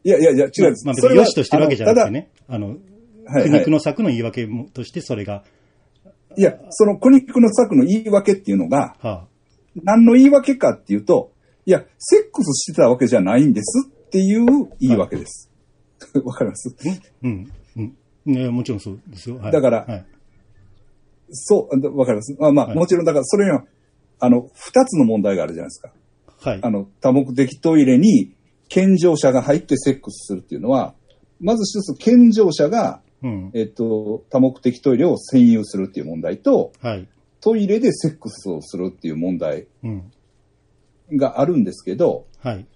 [0.04, 0.86] いやいやいや、違うんです。
[0.86, 2.76] まあ別それはに良しとしてるわけじゃなくてね、あの、
[3.26, 5.44] 苦肉の策の言い訳もとしてそれが、
[6.36, 6.40] い。
[6.42, 9.26] いや、その苦肉の策の言い訳っていうのが、は
[9.82, 11.32] 何の言い訳かっていうと、
[11.64, 14.46] いや、セックスしてたわけじゃないんですっていう
[14.80, 15.50] 言い訳です。
[16.24, 16.74] わ、かります？
[16.88, 19.38] あ、うん、うん、ね、もちろんそうですよ。
[19.38, 20.06] はい、だからはい、
[21.30, 22.36] そう、わかります？
[22.38, 23.64] まあまあ、はいもちろん、だからそれには、
[24.20, 25.92] あの、二つの問題があるじゃないですか。
[26.40, 28.32] はいあ、の、多目的トイレに
[28.68, 30.94] 健常者が入ってセックスするっていうのは、
[31.40, 37.08] まず一つ健常者が、うん、えっと、多目的トイレを占有するっていう問題と、はい、
[37.40, 40.10] トイレでセックスをするっていう問題うん、
[41.12, 42.66] があるんですけど、はい、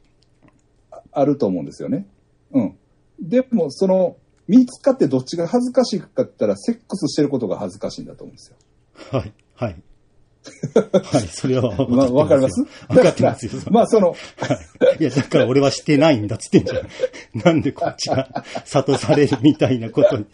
[1.12, 2.06] あると思うんですよね。
[2.52, 2.76] うん。
[3.20, 4.16] でも、その、
[4.48, 8.56] 見つかってどっちが恥ずかしいかって言ったら、セックスしてることが恥ずかしいんだと思うんですよ。
[9.12, 9.76] はい、はい。
[11.04, 12.64] はい、それはまあ、わかります？
[12.88, 13.52] 分かってますよ。
[13.70, 14.14] まあ、 その、
[14.98, 16.88] いや、だから俺はしてないんだっつってんじゃん。
[17.44, 18.26] なんでこっちが
[18.64, 20.26] 諭されるみたいなことに。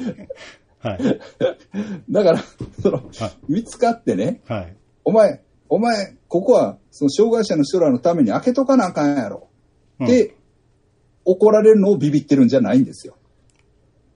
[0.80, 1.20] はい、
[2.10, 2.42] だから、
[2.80, 9.48] そのは、見つかってね、はい、お前、お前、ここは、その障害者の人らのために開けとかなあかんやろ。
[10.00, 10.36] うんで、
[11.24, 13.16] 怒られるのをビビってるんじゃないんですよ。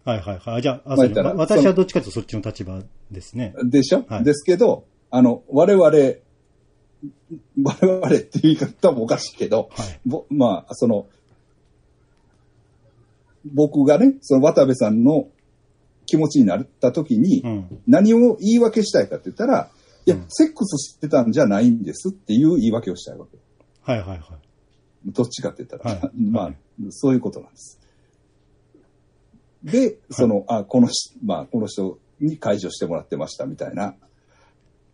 [0.05, 0.63] はいはいはい。
[0.63, 3.55] じゃあ、あまあ私はどっちかというとそっちの立場ですね。
[3.65, 10.01] でしょ、はいですけど、あの、我々、我々っていう言い方もおかしいけど、はい。
[10.07, 11.07] ぼまあ、その、
[13.45, 15.29] 僕がね、その渡部さんの
[16.11, 17.83] 気持ちになった時に、うん。
[17.87, 19.71] 何を言い訳したいかって言ったら、
[20.07, 23.39] いや、うんセックスしてたんじゃないんですっていう言い訳をしたいわけ。
[23.83, 24.21] はいはいはい。
[25.07, 26.11] どっちかって言ったら、はい。
[26.21, 26.57] まあ、はい
[26.91, 27.79] そういうことなんです。
[29.63, 33.95] で、その、あ、このし、まあ、この人に解除してもらってましたみたいな、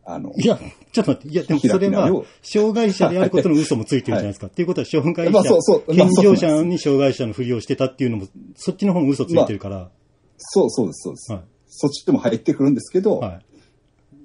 [0.05, 0.59] あの、いや、
[0.91, 4.49] ちょっと待って、いや、でもそれは障害者であることの嘘もついてるじゃないですか。
[4.49, 5.33] っていうことは、障害者。
[5.33, 8.27] まあそうそう、まあ健常者に障害者のふりをしてたっていうのも、
[8.57, 9.91] そっちの方も嘘ついてるから、
[10.39, 11.33] そうそうです、そうです。
[11.33, 11.43] はい。
[11.69, 13.47] そっちでも入ってくるんですけど、はい。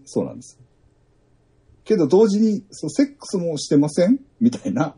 [0.06, 0.60] そうなんです。
[1.84, 4.95] けど同時に、そのセックスもしてませんみたいな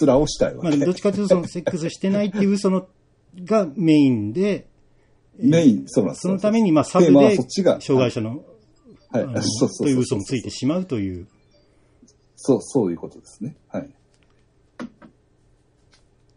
[0.00, 0.78] 面をしたいわまあ、け。
[0.84, 2.88] どっちかというと、そのセックスしてないっていう嘘の、
[3.44, 4.68] がメインで、
[5.36, 6.22] メイン、そうなんです。
[6.22, 8.44] そのために、まあ、サブでそっちが、障害者の、
[9.10, 11.28] はい、はい、そうそうそうという嘘もついてしまうという、
[12.36, 13.56] そう、そういうことですね。
[13.68, 13.90] はい。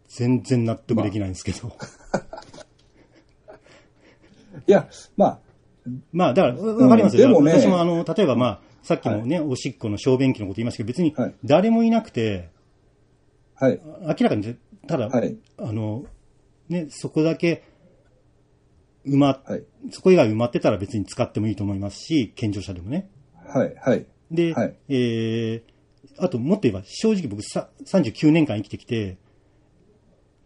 [0.08, 1.72] 全然納得できないんですけど。
[4.66, 5.38] いや、まあ、
[6.12, 7.28] まあ、だから、わわかりますよ。
[7.28, 7.52] でもね。
[7.52, 11.34] 私も、あの、例えば、まあ、さっきもね、おしっこの小便器のこと言いましたけど、別にはい。
[11.44, 12.50] 誰もいなくて、
[13.54, 15.36] はい、明らかに、ただ、はい。
[15.58, 16.04] あの、
[16.68, 17.64] ね、そこだけ、
[19.06, 23.08] 埋ま、はい、そこ以外埋まってたら別に使ってもいいと思いますし、健常者でもね。
[23.46, 24.74] はい、はい、で、はい。
[24.88, 25.62] えー、
[26.18, 29.18] あともっと言えば、正直僕さ39年間生きてきて、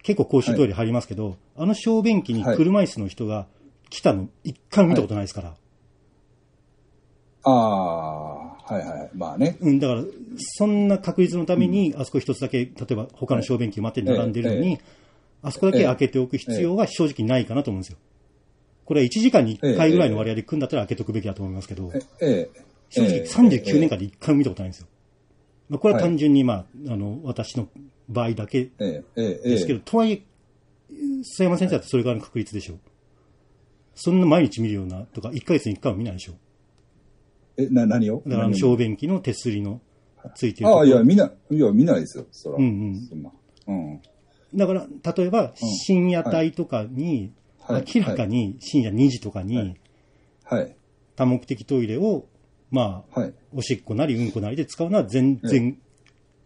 [0.03, 3.47] 結構公衆トイレ入りますけど、あの小便器に車椅子の人が
[3.89, 5.55] 来たの一回も見たことないですから。
[7.43, 9.57] ああ、はい、はい、まあね。
[9.61, 10.03] うん、だから、
[10.37, 14.79] そんな確率のために、あそこ一つだけ、例えば他の小便器を待って並んでるのえに、
[15.41, 17.97] あそこだけ開けておく必要は正直ないかなと思うんですよ。
[18.85, 21.91] これは1時間に1回ぐらいの割合で組んだったら開けとくべきだと思いますけど。
[22.89, 24.87] 正直ええ39年間で1回も見たことないんですよ。
[25.69, 27.67] まあ、これは単純に、まあ、あの、私の
[28.07, 28.69] 場合だけ。
[28.77, 30.21] ですけど、とはいえ、
[31.21, 32.75] 佐山先生だってそれぐらいの確率でしょ。
[33.97, 36.33] そんな毎日見るようなとか、1ヶ月に1回は見ないでしょ。
[37.57, 38.21] え、な、何を？
[38.27, 39.81] だから小便器の手すりの
[40.35, 42.57] ついてるああ、いや、見ない、いや、見ないですよ、そら。
[42.57, 43.31] うんうんそんな。
[43.67, 44.01] うん。
[44.55, 49.75] だから、例えば、深夜帯とかに、はい明らかに深夜2時とかに、
[50.45, 50.75] はい、
[51.17, 52.25] 多目的トイレを、
[52.71, 53.33] まあ、はい。
[53.53, 55.77] おしっこなりうんこなりで使うのは全然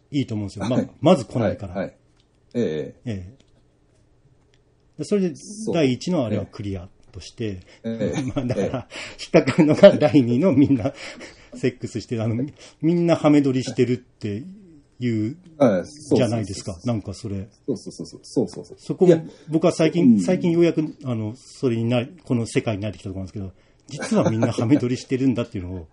[0.10, 0.66] いいと思うんですよ。
[0.68, 1.76] まはいあ、まず来ないから。
[1.76, 1.86] はい。
[1.86, 1.98] はい
[2.54, 3.42] ええ、ええ
[4.98, 5.34] でそれで、
[5.74, 8.88] 第一のあれはクリアとして、ええ まあ、だから、
[9.20, 10.94] 引っかかるのが第二のみんな、
[11.56, 12.46] セックスして、あの、
[12.82, 14.44] みんなハメ撮りしてるって
[15.00, 15.38] いう、
[16.16, 16.80] じゃないですか。
[16.86, 17.50] なんかそれ。
[17.68, 18.20] そうそうそうそう。
[18.24, 18.78] そうそうそう。
[18.80, 23.54] そこも、僕は最うん近、最近ようやく、あの、それになり、この世界に慣れてきたところなんですけど、
[23.88, 25.88] 実はみんなハメ撮りしてるんだっていうのを、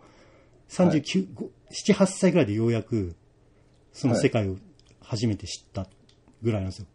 [0.71, 3.17] 39、ご7、8歳ぐらいでようやく、
[3.93, 4.57] その世界を
[5.01, 5.89] 初めて知った
[6.43, 6.87] ぐらいなんですよ。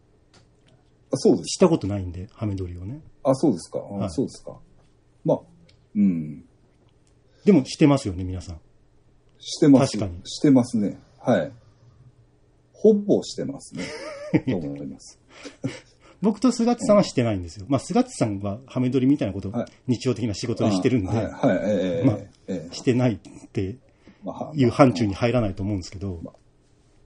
[1.12, 1.54] あそうです。
[1.54, 3.00] したことないんで、ハメ撮りをね。
[3.22, 3.78] あ、そうですか。
[3.78, 4.58] あはいそうですか。
[5.24, 5.40] まあ、
[5.94, 6.44] うん。
[7.44, 8.60] でもしてますよね、皆さん。
[9.38, 9.98] してます。
[9.98, 10.98] 確かにしてますね。
[11.20, 11.52] はい。
[12.72, 13.84] ほぼしてますね。
[14.48, 15.18] と思います。
[16.20, 17.66] 僕と菅津さんはしてないんですよ。
[17.68, 22.16] まあ、菅津さんはハメ撮りみたいなことをはい日常的な仕事でしてるんで、はい、はい、ええまあ
[22.48, 23.76] ええしてないって
[24.22, 26.20] まあいう範疇に入らないと思うんですけど、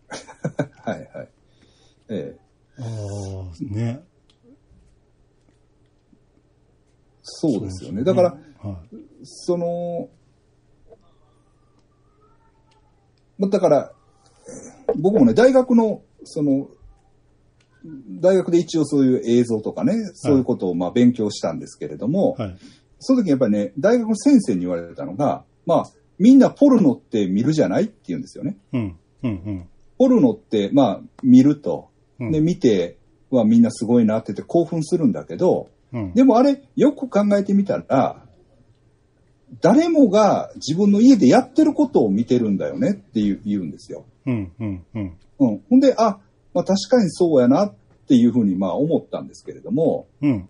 [0.85, 1.29] はい、はい。
[2.11, 2.48] ええ
[2.81, 4.01] ああ、ね。
[7.23, 8.05] そうですよね。
[8.05, 8.31] だから、
[8.63, 8.97] はい。
[9.25, 10.09] その、
[13.39, 13.93] まあだから、
[14.97, 16.69] 僕もね、大学の、その、
[18.21, 22.59] 大学で一応そういう映像とかね、そういうことをまあ勉強したんですけれども、はい。
[23.01, 25.85] その時やっぱりね、大学の先生に言われたのが、まあ、
[26.19, 28.57] みんなポルノって見るじゃないって言うんですよね。
[28.73, 28.97] うん。
[29.23, 29.31] うん。
[29.31, 29.69] うん。
[29.99, 31.91] ポルノって、まあ、見ると。
[32.21, 32.97] うんで、見て
[33.31, 36.15] はみんなすごいなってて興奮するんだけど、うん。
[36.15, 38.25] でもあれ、よく考えてみたら、
[39.61, 44.05] 誰もが自分の家でやってることを見てるんだよねっていう言うんですよ。
[44.27, 44.53] うん。
[44.61, 44.85] うん。
[44.95, 45.17] うん。
[45.39, 45.63] うん。
[45.71, 46.19] ほんで、あ、
[46.53, 47.75] まあ確かにそうやなっ
[48.09, 50.49] ていうふうにまあ思ったんですけれども、うん。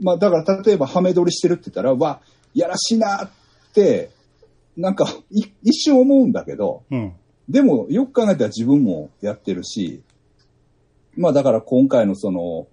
[0.00, 2.20] まあだから例えばハメ撮りしてるって言ったら、わ、
[2.54, 3.30] やらしいなっ
[3.74, 4.10] て、
[4.76, 7.12] なんかい一瞬思うんだけど、うん。
[7.48, 10.02] でもよく考えたら自分もやってるし、
[11.16, 12.68] まあだから今回のその、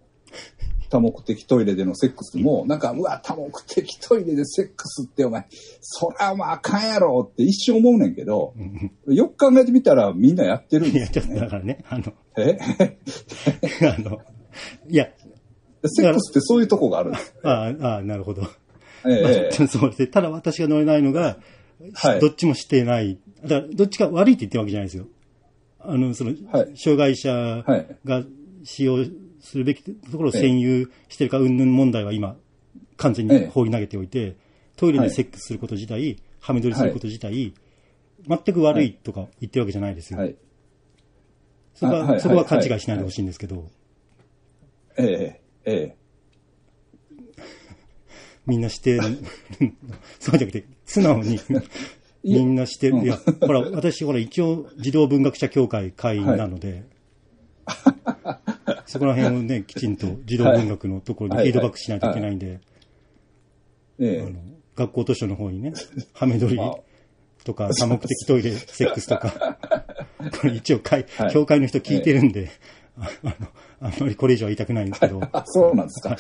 [0.90, 5.46] 多目的トイレでのセックスも、なんか、うわ、多目的トイレでセックスってお前、
[5.82, 8.54] そらまああかんやろって一瞬思うねんけど、
[9.06, 11.50] うんよく考えてみたらみんなやってるんいや、ですよちょっとだね。
[11.50, 12.58] からね、あの、え？
[13.88, 14.20] あの、
[14.90, 15.10] いや、
[15.86, 17.36] セックスってそういうとこがあるんです。
[17.44, 18.42] ああ、ああなるほど。
[19.06, 20.08] ええええそうですね。
[20.08, 21.38] ただ私が乗れないのが、
[21.94, 23.20] はいどっちもしてない。
[23.44, 25.06] だから、どっちか悪いって言ってるわけじゃないですよ。
[25.80, 26.78] あの、その、はい。
[26.78, 27.32] 障害者
[27.66, 27.98] はい。
[28.06, 28.24] が
[28.64, 29.06] 使用
[29.40, 32.36] するべきところを占有してるか、云々問題は今、
[32.98, 34.36] 完全に放り投げておいて、
[34.76, 37.54] トイレでセックスすること自体、はめ撮りすること自体、
[38.28, 40.20] 全く悪いとか言ってるわけじゃないですよ。
[40.20, 40.36] はい。
[41.74, 42.70] そこは、そこは勘はい。
[42.70, 43.70] 違いしないでほしいんですけど、
[44.98, 45.96] ええええ。
[48.46, 49.02] みんなしてる、
[50.20, 51.40] そうじゃなくて、素直に、
[52.24, 53.00] みんなしてる。
[53.00, 56.84] いや、ほら、私、ほら、一応、児童文学者協会会員なので、
[58.86, 62.60] そこら辺をね、きちんと児童文学のところにフィードバックしないといけないんで、
[64.76, 65.74] 学校図書の方にね、
[66.14, 66.76] ハメ撮りまあ。
[67.44, 69.58] とか、多目的トイレ、 セックスとか、
[70.42, 71.32] これ一応会、はい。
[71.32, 72.50] 協会の人聞いてるんで、
[72.98, 73.48] ああの、
[73.82, 76.18] あんまりこれ以上は言いたくないんですけど、 あ、そうなんですか。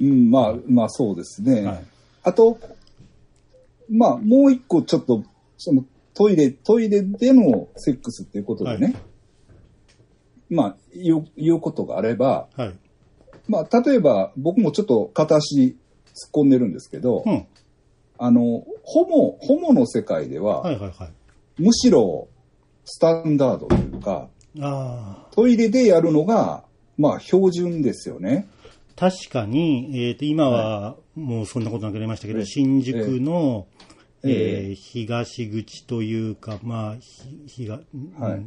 [0.00, 1.62] うん、まあ、まあそうですね。
[1.62, 1.84] はい。
[2.24, 2.58] あと、
[3.92, 5.22] まあもう一個ちょっと、
[5.58, 8.94] そのトイレ、トイレでのセックスっていうことでね、はい
[10.52, 12.74] まあ言う、言うことがあれば、はい。
[13.48, 15.74] まあ例えば僕もちょっと片足突っ
[16.32, 17.46] 込んでるんですけど、うん。
[18.18, 21.62] あの、ホモ、ホモの世界では、はいはいはい。
[21.62, 22.28] むしろ
[22.84, 24.28] スタンダードというか。
[25.30, 26.64] トイレでやるのが、
[26.98, 28.48] まあ標準ですよね。
[29.02, 32.46] 確かに、えっ、と、今はもうそんなことなくなりましたけど、ええ。
[32.46, 33.66] 新宿の、
[34.22, 34.30] ええ。
[34.30, 38.42] ーえ東口というか、まあ、ひひが、うんはい。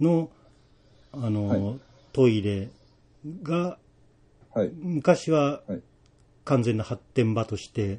[0.00, 0.30] の、
[1.10, 1.80] あの、はい。
[2.12, 2.68] トイレ
[3.42, 3.76] が、
[4.54, 4.70] はい。
[4.72, 5.82] 昔ははい。
[6.44, 7.98] 完全な発展場として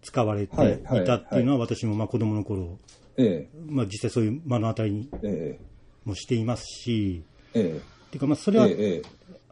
[0.00, 0.68] 使われては
[1.02, 1.04] い。
[1.04, 2.78] たっていうのは、私もまあ子供の頃、
[3.16, 5.60] えまあ実際そういう目の当たりにえ、え。
[6.04, 8.02] もしていますし、え、え。
[8.12, 9.02] ていうかまあそえ、れはええ、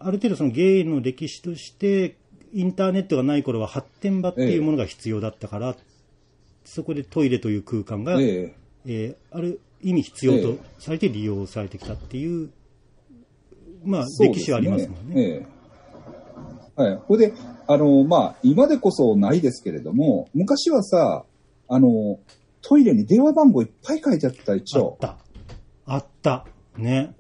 [0.01, 2.17] ある程度そのゲイの歴史として、
[2.53, 5.77] インターネットがない頃は発展場っていうものが必要だったから、
[6.65, 8.55] そこでトイレという空間が、ええ
[8.87, 12.51] え、ーある意味必要えとされて利用されてきたっていう、
[13.85, 15.23] まあ歴史はありますもんね。
[15.23, 15.47] え
[16.79, 16.81] え。
[16.83, 16.97] はい。
[16.97, 17.33] ほいで、
[17.67, 21.25] あの、まあ、今でこそないですけれども、昔はさ、
[21.69, 22.19] あの、
[22.63, 24.99] トイレに電話番号いっぱい書いてあった一応。
[25.01, 25.19] あった。
[25.95, 26.47] あった。
[26.77, 27.15] ね。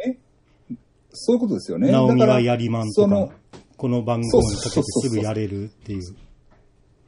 [1.13, 1.91] そういうことですよね。
[1.91, 3.33] ナオミはやりまんとかその、
[3.77, 6.03] この番号にかけてすぐやれるっていう。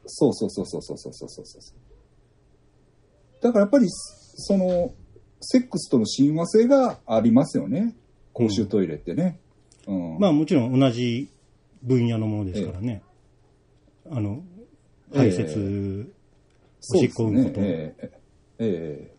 [0.05, 3.43] そうそうそうそうそうそうそうそうそう。
[3.43, 4.93] だからやっぱり、その、
[5.41, 7.95] セックスとの親和性がありますよね。
[8.33, 9.39] 公衆トイレってね。
[9.87, 10.19] うん。
[10.19, 11.29] まあもちろん同じ
[11.83, 13.03] 分野のものですからね。
[14.09, 14.43] あの、
[15.13, 16.07] ええ排泄、
[16.93, 17.61] おしっこうんこと。
[17.61, 18.11] ええ
[18.59, 19.13] ええ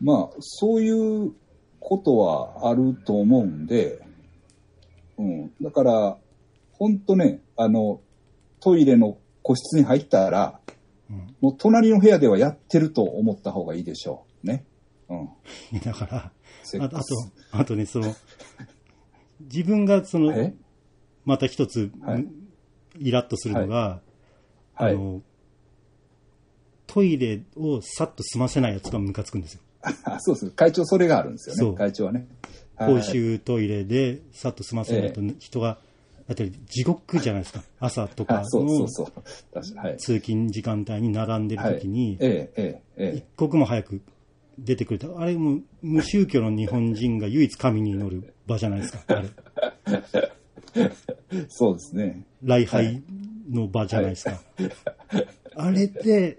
[0.00, 1.32] まあ、そういう
[1.88, 4.02] ことはあると思うんで、
[5.18, 5.52] うん。
[5.62, 6.16] だから、
[6.72, 8.00] ほんとね、あの、
[8.58, 10.58] トイレの個室に入ったら、
[11.08, 14.46] うんもう隣の部屋ではやってると思った方がいいでしょう。
[14.48, 14.64] ね。
[15.08, 15.28] うん。
[15.84, 16.32] だから、
[16.64, 16.98] セああと
[17.52, 18.12] あとね、その、
[19.38, 20.54] 自分がその、え？
[21.24, 22.26] また一つ、はい
[22.98, 24.00] イラッとするのが、
[24.74, 24.94] はい。
[24.94, 25.22] あの、
[26.88, 29.60] トイレをさっと済ませないやつがムカつくんですよ。
[30.04, 30.50] あ そうです。
[30.50, 31.76] 会長、それがあるんですよね。
[31.76, 32.20] 会長はね。
[32.20, 32.28] はい
[32.78, 35.78] 公衆トイレでさっと済ませないと人が、
[36.28, 37.62] だって地獄じゃないですか。
[37.80, 38.86] 朝とかの。
[39.96, 42.18] 通勤時間帯に並んでるはい時に、
[43.14, 44.02] 一刻も早く
[44.58, 45.08] 出てくれた。
[45.18, 48.98] あれも無宗教の日本人が唯一神に祈る場じゃないですか。
[49.08, 49.28] あれ。
[50.74, 50.92] え。
[51.48, 52.26] そうですね。
[52.42, 53.02] 礼拝
[53.50, 54.40] の場じゃないですか。
[55.54, 56.38] あれで、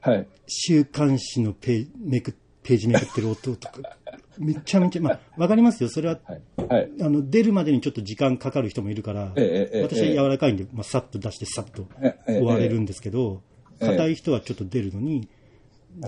[0.00, 0.26] はい。
[0.46, 3.96] 週刊誌のペめくページめくってる音とか、
[4.38, 5.90] めちゃめちゃ、まあ、わかりますよ。
[5.90, 6.42] それは、はい。
[6.66, 6.90] はい。
[7.00, 13.42] あの、出るまでにちょっと時間かかる人もいるから、ええええ私は柔らかいんで、まあ、さっと出して、さっとええ終われるんですけど、
[13.80, 15.28] ええ硬い人はちょっと出るのに、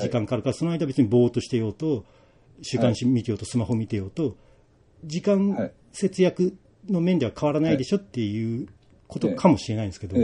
[0.00, 2.04] 時間かかるから、その間別にぼーっとしてようと、
[2.62, 4.36] 週刊誌見てようと、スマホ見てようと、
[5.04, 6.56] 時は間い節約
[6.88, 8.68] の面では変わらないでしょっていう
[9.08, 10.16] ことかもしれないんですけど。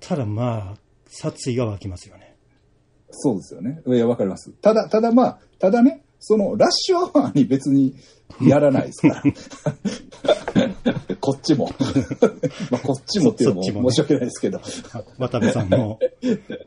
[0.00, 2.23] ただまあ、殺意は湧きますよね。
[3.16, 3.82] そうですよね。
[3.86, 4.50] いや、わかります。
[4.52, 7.94] ただ、ただまあ、ただね、その、ラッシュアワーに別に
[8.40, 9.22] やらないですから。
[11.20, 11.68] こっちも。
[12.72, 14.58] まあ、こっちもっていうのも申し訳ないですけど。
[14.58, 15.98] あ渡部さんも、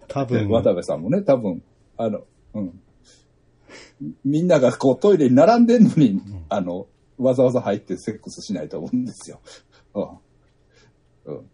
[0.08, 1.64] 多分、 渡部さんもね、多分、
[1.98, 2.22] あの、
[2.54, 2.80] うん。
[4.24, 6.86] みんながこうトイレに並んでんのに、あの、
[7.18, 9.40] わざわざ入ってセックスしないと思うんですよ。
[9.96, 11.34] うん。
[11.34, 11.50] うん。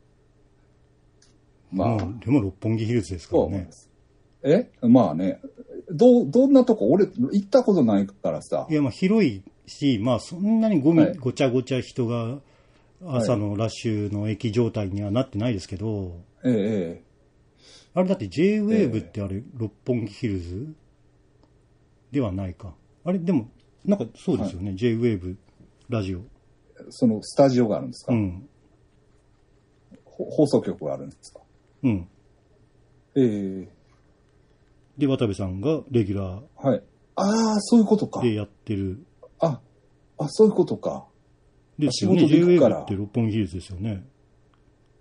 [1.72, 3.70] まあ、でも六本木ヒルズですからね。
[4.44, 4.70] え？
[4.82, 5.40] まあね、
[5.92, 6.90] どう、どんなとこ？
[6.90, 8.68] 俺行ったことないからさ。
[8.70, 8.74] い。
[8.74, 11.16] や、まあ広いし、まあそんなにゴミ、はい。
[11.16, 12.40] ごちゃごちゃ人が
[13.06, 16.54] 朝のラッシュの駅状態にはなってないですけど、ええ
[17.02, 17.04] え
[17.96, 20.74] あれだって J-Wave ってあれ、六本木ヒルズ？
[22.12, 22.74] ではないか。
[23.06, 23.50] あれ、でも、
[23.86, 25.36] なんかそうですよね、J-Wave
[25.90, 26.20] ラジオ。
[26.20, 26.24] え
[26.90, 28.50] そのスタジオがあるんですか、うん。
[30.06, 31.40] ほ放送局があるんですか？
[31.84, 32.08] うん。
[33.16, 33.70] ええ
[34.98, 36.84] で、渡部さんがレギュラはい。
[37.16, 38.24] ああ、そういうことかー。
[38.24, 39.04] でやってる。
[39.40, 39.60] あ、
[40.18, 41.08] あ、そういうことか。
[41.78, 42.20] ですよね。
[42.20, 44.06] 仕事で行くから J-Wave って六本木ヒルズですよね。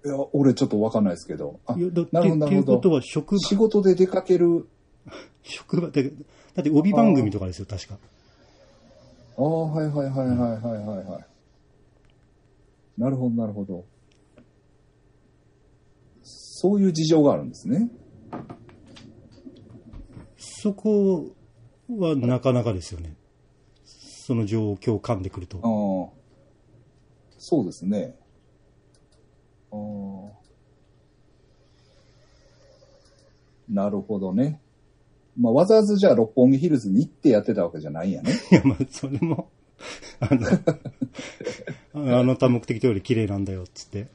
[0.05, 1.61] いや、俺ちょっとわかんないですけど。
[1.67, 2.91] あいや、だって、なるほど、ていうこと。
[2.91, 4.67] は職場、仕事で出かける。
[5.43, 7.99] 職場だだって帯番組とかですよ、確か。
[9.37, 11.27] ああ、はいはいはいはいはいはいはい。
[12.99, 13.85] なるほど、なるほど。
[16.23, 17.91] そういう事情があるんですね。
[20.43, 21.31] そこ
[21.89, 23.15] はなかなかですよね。
[23.85, 25.59] その状況を噛んでくると。
[25.59, 26.19] ああ。
[27.39, 28.17] そうですね。
[29.71, 30.43] ああ。
[33.69, 34.61] なるほどね。
[35.39, 38.33] まあ、わざわざじゃあ六本木ヒルズに行ってやってたわけじゃないんやね。
[38.51, 39.49] いや、まあ、それも、
[40.19, 40.49] あの、
[42.19, 44.09] あの多目的トイレ綺麗なんだよ、っつって。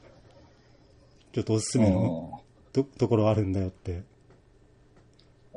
[1.32, 4.02] ちょっとおすすめのとところあるんだよって。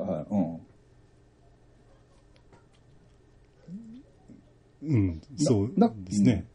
[0.02, 0.62] うんはい、うん。
[4.84, 6.47] うん、そうなですね。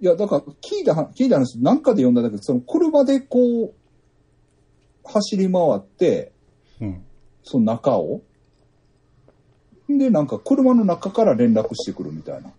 [0.00, 3.74] いや、だから、聞いたは、聞いた話、なんかで読んだんだけど、その車でこう、
[5.04, 6.32] 走り回って、
[6.80, 7.04] うん。
[7.44, 8.22] その中を、
[9.88, 12.52] で、なんか車の中から連絡してくるみたいな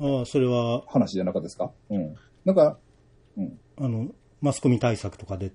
[0.00, 1.72] ああ、それは、話じゃなかったですか？
[1.88, 2.14] うん。
[2.44, 2.78] だから、
[3.38, 3.58] うん。
[3.76, 4.08] あの、
[4.40, 5.52] マスコミ対策とかで、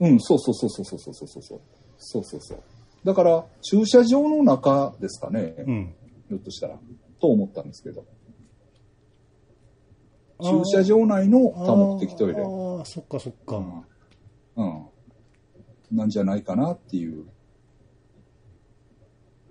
[0.00, 1.60] うん、そうそうそうそうそうそうそうそう。
[1.98, 2.62] そうそうそう。
[3.04, 5.94] だから、駐車場の中ですかね、うん。
[6.28, 6.78] ひょっとしたら、
[7.20, 8.04] と思ったんですけど。
[10.42, 12.42] 駐車場内の多目的トイレ。
[12.42, 13.56] ああ、そっかそっか。
[14.56, 14.66] うん。
[14.66, 14.86] うん。
[15.92, 17.26] なんじゃないかなっていう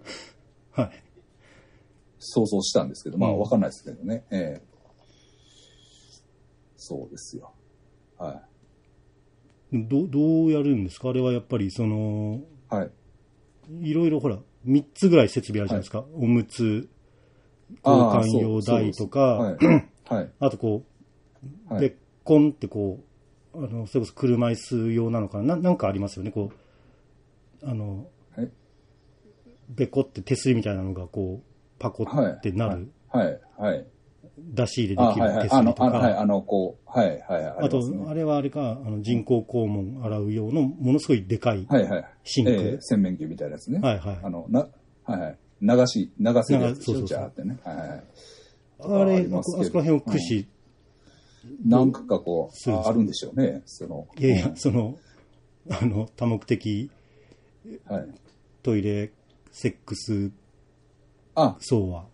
[0.72, 0.92] はい。
[2.20, 4.26] 想像したんですけど、まあうんわかんないですけどね。
[4.30, 4.76] ええ
[6.76, 7.52] そうですよ。
[8.18, 8.55] はい。
[9.84, 11.10] どどうやるんですか？
[11.10, 12.92] あれはやっぱり、その、はい。
[13.82, 16.06] いろいろほら、3つぐらい設備あるじゃないですか。
[16.14, 16.90] おむつ、
[17.84, 19.58] 交換用台とか、はい。
[20.06, 20.32] はい。
[20.40, 20.84] あとこ
[21.70, 23.04] う、はいべっこんってこ
[23.54, 25.56] う、あの、それこそ車椅子用なのかな？
[25.56, 26.52] ななんかありますよね、こ
[27.64, 28.52] う、あの、はい
[29.70, 33.40] べこって手すりみたいなのがこう、パコってなる、はい。
[33.58, 33.88] はい。
[34.38, 37.46] 出し入れあ、できる手すりとあはい、か、あの、こう、はい、はい。
[37.46, 42.06] ああとあれはあれか、あの人工肛門洗う用のものすごいでかいはい、はい。
[42.24, 42.52] シンク。
[42.52, 43.80] ええ洗面器みたいなやつね。
[43.80, 44.68] はいはいあの、な、
[45.06, 45.38] はいはい。
[45.62, 47.58] 流し、流せるやつでしょ、じゃあってね。
[47.64, 48.04] はいはい。
[48.80, 50.48] あれ、ああそこら辺を駆使、
[51.66, 53.62] なんかこう、ああるんでしょうね。
[53.66, 54.98] その、いやいや、その、
[55.70, 56.90] あの、多目的
[57.86, 58.08] はい。
[58.64, 59.12] トイレ、
[59.52, 60.32] セックス
[61.36, 62.06] あ、層は。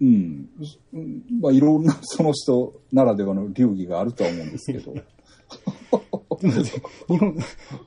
[0.00, 0.48] あ、うん。
[0.94, 4.94] うんまあ、いろんな その人ならではの流儀があるとは思うんですけど。
[7.08, 7.36] 日本、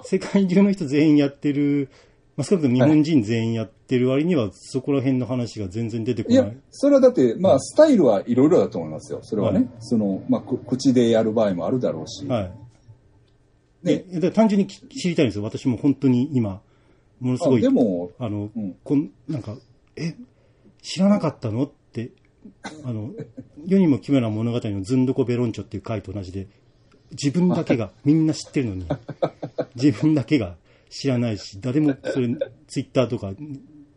[0.03, 1.89] 世界中の人全員やってる、
[2.35, 9.19] まあ、少なくとも日本人全員やってる割には、そこら辺の話が全然出てこいやない。、それはだって、まあ、スタイルはいろいろだと思いますよ。
[9.23, 9.59] それはね。
[9.59, 12.25] はいその、まあ、く口でやる場合もあるだろうし。
[12.27, 12.51] はい。
[13.83, 14.05] ね。
[14.31, 15.43] 単純にき知りたいんですよ。
[15.43, 16.61] 私も本当に今、
[17.19, 19.57] ものすあごい、でも、あの、うんこん、なんか、
[19.95, 20.15] え、
[20.81, 22.11] 知らなかったのって、
[22.83, 23.11] あの、
[23.65, 26.47] 世にも奇妙な物語のずんどこベロンチョっていう回と同じで、
[27.11, 28.85] 自分だけが、みんな知ってるのに、
[29.75, 30.55] 自分だけが
[30.89, 32.35] 知らないし、誰もそれ、
[32.67, 33.33] ツイッターとか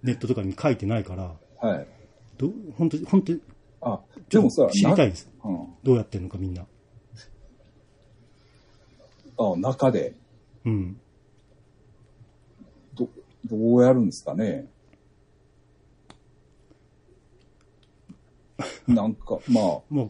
[0.02, 1.86] ネットとかに書いてないから、はい。
[2.36, 3.32] ど本当本当
[3.80, 5.30] あ、でもさ、知りたいです。
[5.42, 5.66] なうん。
[5.82, 6.66] どうやってるのかみんな。
[9.38, 10.14] あ、中で、
[10.64, 11.00] うん。
[12.94, 13.08] ど、
[13.46, 14.68] どうやるんですかね。
[18.88, 20.06] なんか、まあ、まあ、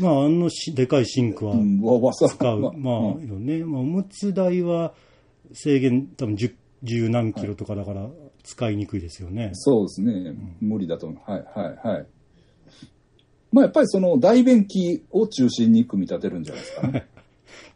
[0.00, 1.54] まあ、あのしでかいシンクは
[2.12, 2.60] 使う。
[2.60, 3.64] まあ、よね。
[3.64, 4.92] まあ、おむつ代は
[5.52, 8.08] 制限、多分10、十何キロとかだから
[8.44, 9.50] 使いにくいですよね。
[9.54, 10.34] そうですね。
[10.60, 11.30] 無理だと思う。
[11.30, 12.06] はい、はい、はい。
[13.50, 17.08] まあ、やっぱりその大便器を中心に組み立てるんじゃないですかね。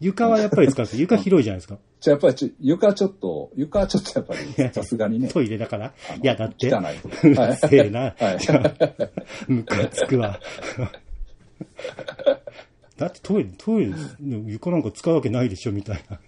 [0.01, 1.79] 床はやっぱり使うんです 床広いじゃないですか。
[2.01, 5.29] じゃあやっぱりち、床ちょっと、床はちょっとやっぱり、さすがにね。
[5.29, 5.93] トイレだから
[6.23, 6.73] いや、だって。
[6.75, 7.31] 汚い。
[7.31, 8.15] う るせえな。
[9.49, 10.41] むかつくわ。
[12.97, 16.21] だってトイレ、トイレの床なんか使うわけないでしょ、みたいな。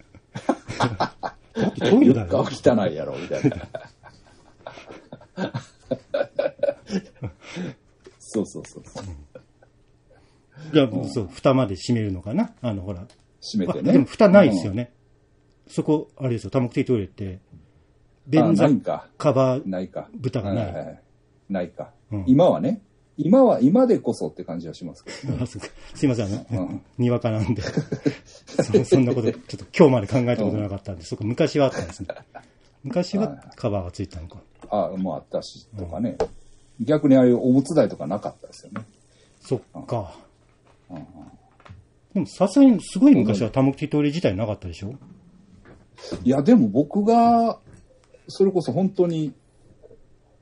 [1.55, 2.27] だってトイレだよ。
[2.27, 3.67] 床は汚いやろ、みたいな。
[8.19, 9.05] そうそうそうそう。
[10.73, 12.53] いや、そう、蓋まで閉めるのかな？
[12.61, 13.05] あの、ほら、
[13.45, 13.93] あ閉めてね。
[13.93, 14.91] でも蓋ないですよね。
[15.67, 18.55] そこ、あれですよ、多目的トイレって、うん。
[18.55, 19.07] 便座。
[19.17, 20.09] カバー、ないか。
[20.21, 20.93] 蓋がないははは
[21.49, 22.81] ないか、うん今はね。
[23.17, 25.35] 今は、今でこそって感じはしますけど。
[25.41, 28.85] あそうかすいません、あの、うんにわかなんでそ。
[28.85, 32.07] そんなこと、ちょっと今日まで考えたことなかったんで、 そこ昔はあったんですね。
[32.83, 34.39] 昔はカバーがついたのか。
[34.69, 36.17] あもうあったし、とかね。
[36.81, 38.85] 逆にああいうおむつ台とかなかったですよね。
[39.39, 40.15] そっか。
[40.89, 41.05] うんうん
[42.15, 44.93] でもさすがにすごい昔は多目的トイレ自体なかったでしょ？
[46.23, 47.59] いや、でも僕が、
[48.29, 49.33] それこそ本当に、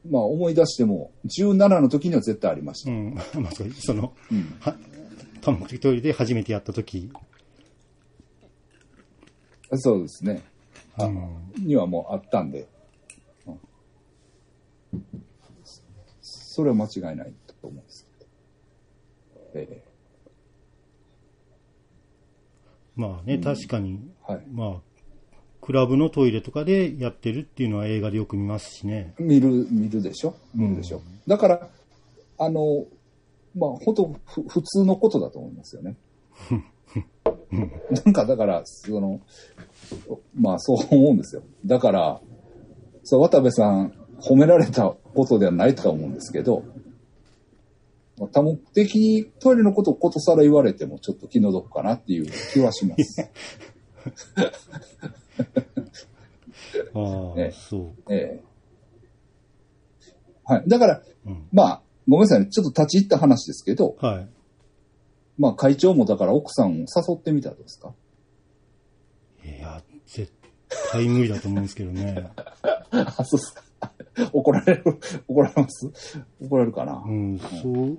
[0.09, 2.91] まあ思い出しても、17の時には絶対ありました。
[2.91, 3.15] うん。
[3.41, 4.76] まあ、その、うんは
[5.41, 7.11] 多目的トイレで初めてやった時、
[9.76, 10.43] そうですね。
[10.95, 12.67] あうんにはもうあったんで。
[13.47, 13.59] うん
[16.21, 18.30] それは間違いないと思うんですけど。
[19.55, 19.82] え
[22.95, 24.43] まあね、確かに、えはい。
[24.51, 24.81] まあ、
[25.61, 29.13] クラブのトイレとかでやってるっていうのは映画でよく見ますしね。
[29.17, 30.35] 見る、見るでしょ？
[30.53, 31.69] 見るでしょ、だから、
[32.37, 32.85] あの、
[33.55, 35.95] まあ、本当ふ普通のことだと思いますよね。
[37.91, 39.21] なんか、だから、その、
[40.35, 41.43] まあ、そう思うんですよ。
[41.65, 42.21] だから、
[43.03, 46.73] そう、渡部さん、褒められたことではないとは思うんですけど、まあ
[48.32, 53.30] 多目的トイレのことをことさら言われてもちょっと気の毒かなっていう気はします。
[56.93, 58.14] ああ、 ええそう。
[58.14, 58.43] ええ
[60.45, 60.64] はい。
[60.68, 62.47] だから、うんまあ、ごめんなさいね。
[62.47, 64.28] ちょっと立ち入った話ですけど、はい。
[65.38, 66.86] まあ会長もだから奥さんを誘
[67.16, 67.93] ってみたらどうですか？
[69.45, 70.32] いや、絶
[70.91, 72.30] 対無理だと思うんですけどね。
[72.91, 73.64] あ、そうですか。
[74.32, 74.84] 怒られる
[75.28, 75.91] 怒られます？
[76.41, 77.97] 怒られるかな、うん、そう。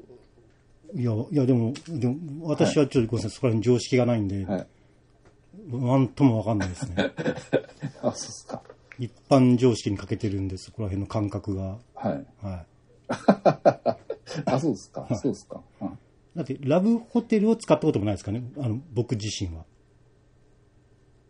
[0.96, 4.66] いや、いや、でも、でも、私はちょっとごめんなさい、そこら辺常識がないんで、はい。
[5.70, 6.96] なんともわかんないですね。
[8.02, 8.62] あ、そうですか。
[8.98, 11.78] 一般常識に欠けてるんです、そこら辺の感覚が。
[11.94, 12.26] はい。
[12.40, 12.66] は
[14.46, 15.08] あ、そうですか。
[15.16, 15.60] そうですか。
[15.80, 15.96] はいい。
[16.36, 19.64] だって、ラブホテルを使ったこともないですかね、あの、僕自身は。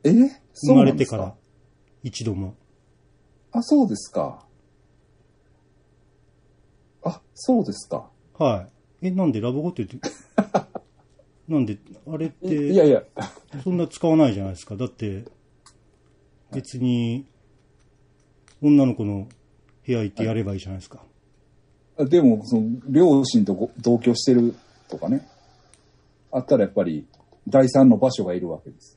[0.05, 0.12] え？
[0.53, 1.35] 生まれてから、
[2.03, 2.55] 一度も。
[3.53, 4.43] あ、そうですか。
[7.05, 8.11] あ、そうですか。
[8.38, 8.66] は
[9.02, 9.07] い。
[9.09, 10.09] え、なんでラブホテルって、
[11.48, 13.05] なんで、あれっいて、やいや、
[13.62, 14.76] そんな使わないじゃないですか。
[14.76, 15.24] だって、
[16.52, 17.26] 別に、
[18.62, 19.28] 女の子の
[19.86, 21.05] 部屋行ってやればいいじゃないですか。
[21.98, 24.55] でも、その、両親とご同居してる
[24.88, 25.28] とかね。
[26.32, 27.07] あったらやっぱり、
[27.46, 28.96] 第三の場所がいるわけです。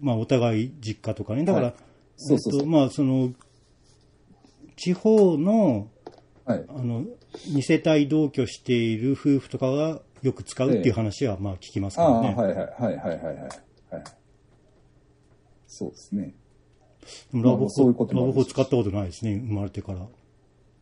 [0.00, 1.44] まあ、お互い実家とかね。
[1.44, 1.74] だから、はい
[2.16, 3.32] そうそうそうえっとまあ、その、
[4.76, 5.88] 地方の、
[6.44, 6.64] はい。
[6.68, 7.04] あの、
[7.46, 12.34] 二世帯同居している夫婦とかがよく使うっていう話は、まあ、聞きますかああ、らね。
[12.34, 13.36] はいはいはいはいはいはい。
[13.36, 14.04] はい。
[15.66, 16.34] そうですね。
[17.32, 20.06] ラブホ、まあそういうことラもあるしブホ使ったことないですね、生まれてから。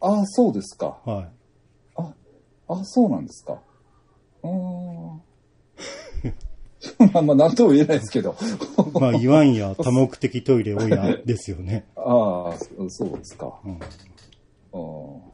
[0.01, 1.01] ああ、そうですか。
[1.05, 1.31] は
[1.95, 2.15] あ、
[2.69, 3.61] あ、そうなんですか。
[4.43, 5.23] うーん。
[7.13, 8.33] まあまあ、なんとも言えないですけど。
[8.33, 8.35] い。
[8.99, 11.87] まあ、言わんや多目的トイレ親ですよね。
[11.97, 13.61] ああ、そそうですか。
[13.65, 13.79] うん
[14.75, 15.32] あー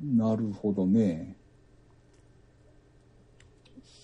[0.00, 1.36] なるほどね。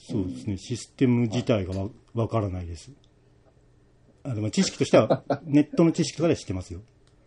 [0.08, 2.90] そうですね、システム自体がわわからないです。
[4.24, 6.80] あでも知識としては、 ネットの知識とかで知ってますよ。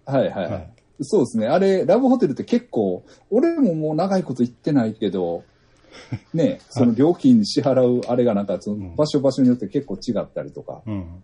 [0.06, 1.48] はいはい、はいはいそうですね。
[1.48, 5.44] あれ、ラブホテルって結構、俺ももう長いこと行ってないけど、
[6.34, 11.24] ね、その料金支払うあれがなんか、その場所場所によって結構違ったりとかうん。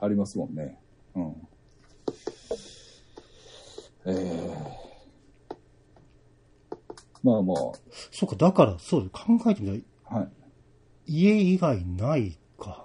[0.00, 0.80] ありますもんね。
[1.14, 1.48] うん。
[4.06, 4.81] ええ
[7.22, 7.54] まあま
[8.10, 10.28] そうか、だから、そう考えてみたら、あ、はい。
[11.06, 12.84] 家以外ないか。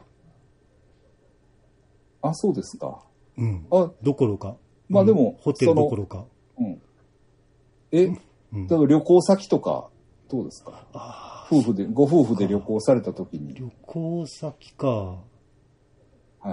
[2.21, 3.03] あ、そうですか。
[3.37, 3.67] うん。
[3.71, 4.57] あ、どころか。
[4.89, 6.25] まあでもうんホテルどころか。
[6.57, 6.81] うん。
[7.91, 9.89] え、うん例えば旅行先とか、
[10.29, 10.87] どうですか？
[10.93, 13.53] あ夫婦で、ご夫婦で旅行された時に。
[13.55, 14.87] 旅行先か。
[14.87, 15.23] は
[16.43, 16.47] い。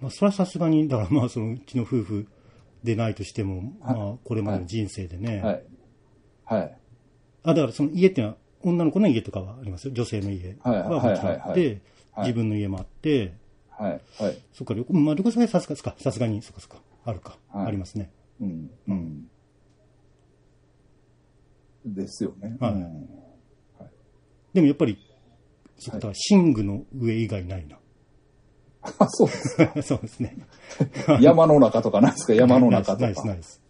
[0.00, 2.26] まあ、それはさすがに、だからまあ、そのうちの夫婦
[2.84, 5.40] でないとしても、はいまあ、これまでの人生でね。
[5.42, 5.64] はい。
[6.44, 6.77] はい。
[7.50, 9.92] あ、だからその家っていうのは、女の子の家とかはありますよ。
[9.94, 11.80] 女性の家はいはもちろんあっはいはいて、はい
[12.20, 13.32] 自分の家もあって、
[13.70, 14.00] はい。
[14.20, 14.38] はい。
[14.52, 15.94] そっか、旅行、まあ、旅行先はさすがですか。
[15.98, 16.78] さすがに、そっかそっか。
[17.04, 17.38] あるか。
[17.48, 18.10] はいありますね。
[18.40, 18.70] うん。
[18.88, 19.30] うん。
[21.86, 22.56] ですよね。
[22.60, 23.08] はいうん
[24.54, 24.98] でもやっぱり、
[25.76, 27.76] そっか、だから寝具の上以外ないな。
[28.98, 29.72] あ、そうですか。
[29.82, 30.36] そうですね。
[31.20, 32.34] 山の中とかなんですか？
[32.34, 33.02] 山の中とか。
[33.02, 33.62] ないです、ないです。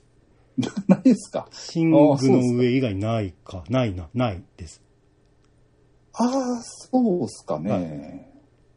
[0.88, 1.48] ないですか？
[1.52, 3.64] シングの上以外ないか。
[3.68, 4.08] ないな。
[4.14, 4.82] ないです。
[6.14, 8.28] ああ、そうっすかね。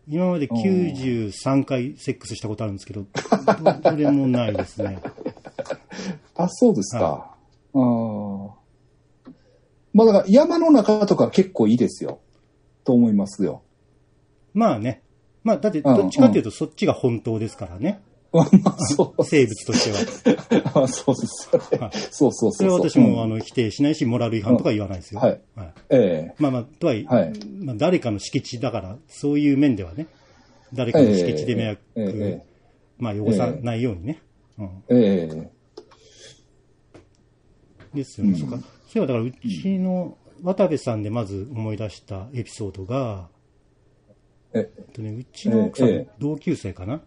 [0.07, 3.05] 今まで93回セックスしたことあるんですけど、
[3.81, 4.99] どどれもないですね。
[6.35, 7.35] あ、そうですか。
[7.73, 7.79] ああ。
[9.93, 12.19] まあだから山の中とか結構いいですよ。
[12.83, 13.63] と思いますよ。
[14.53, 15.01] まあね。
[15.43, 17.99] まあ、だって、どっちかっていうと、そっちが本当ですからね。
[18.33, 20.71] 生物としては。
[20.83, 21.49] あそうです
[22.11, 22.51] そうそうそう。
[22.53, 25.19] それは私も、あの、の、否定しないし、モラル違反とか言わないですよ。
[25.19, 25.41] はい。
[25.89, 30.07] ええまあまあ、とはいえ、はいまあ、誰かの敷地だから、そういう面ではね、
[30.73, 32.41] 誰かの敷地で迷惑、
[32.97, 34.21] まあ、汚さないようにね。
[34.57, 34.69] うん。
[34.89, 35.51] ええ
[37.93, 38.33] ですよね。
[38.33, 38.57] うんそうか。
[38.87, 43.29] そういえば、だから、うちの渡部さんでまず思い出したエピソードが、
[44.53, 47.01] ええっとね、うちの奥さん、ええ同級生かな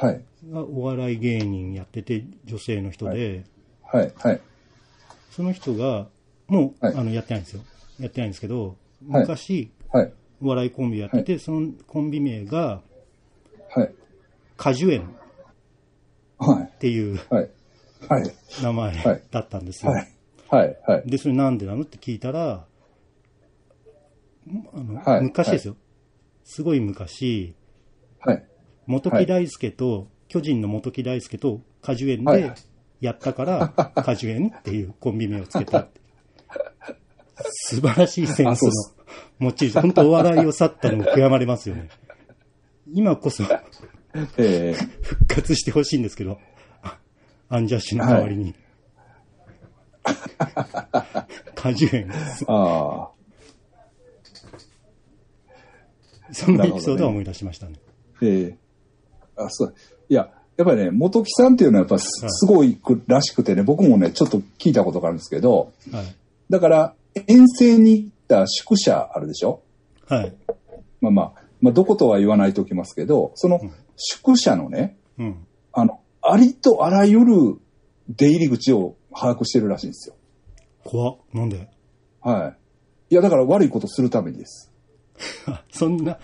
[0.00, 0.22] はい。
[0.48, 3.44] がお笑い芸人やってて、女性の人で、
[3.82, 4.12] はい。
[4.16, 4.40] はい。
[5.30, 6.06] その人が、
[6.46, 7.62] もう、はいあの、やってないんですよ。
[7.98, 8.76] やってないんですけど、
[9.08, 10.12] はい昔、はい。
[10.40, 12.80] お笑いコンビやってて、そのコンビ名が、
[13.74, 13.94] はい。
[14.56, 15.14] 果樹園
[16.38, 16.62] はい。
[16.62, 17.50] っていうはい。
[18.08, 18.34] はい。
[18.62, 19.92] 名前はいだったんですよ。
[19.92, 20.08] はい。
[20.48, 20.78] はい。
[20.86, 21.10] はい。
[21.10, 22.66] で、それなんでなのって聞いたら、
[24.72, 25.76] あの、はい昔ですよ。
[26.44, 27.54] すごい昔、
[28.20, 28.47] はい。
[28.88, 32.54] 元木大輔と、巨人の元木大輔と果樹園はいで
[33.00, 35.88] やったから、 果樹園っていうコンビ名をつけた。
[37.50, 38.72] 素晴らしいセンスの
[39.38, 39.80] 持ち主。
[39.80, 41.90] 本当お笑いを去ったのを悔やまれますよね。
[42.90, 43.44] 今こそ
[44.38, 46.38] ええ復活してほしいんですけど、
[46.82, 46.98] あ
[47.50, 48.54] アンジャッシュの代わりに。
[51.54, 52.10] 果樹園。
[52.46, 53.18] ああ。
[56.32, 57.74] そのエピソードは思い出しましたね。
[58.22, 58.67] ええ
[59.38, 59.74] あ、そう。
[60.08, 66.16] いや、やっぱりね、元木さんっていうのはやっぱすごいくらしくてね、僕もね、ちょっと聞いたことがあるんですけど、はい。
[66.50, 66.94] だから、
[67.26, 69.62] 遠征に行った宿舎あるでしょ？
[70.08, 70.34] はい。
[71.00, 73.60] まあまあ、まあ、どことは言わないときますけど、その
[73.96, 75.46] 宿舎のね、うん。
[75.72, 77.58] あの、ありとあらゆる
[78.08, 80.14] 出入り口を把握してるらしいんですよ。
[80.84, 81.16] 怖っ。
[81.32, 81.68] なんで？
[82.20, 82.54] は
[83.10, 83.14] い。
[83.14, 84.72] いや、だから悪いことするためにです。
[85.46, 86.18] あ そんな、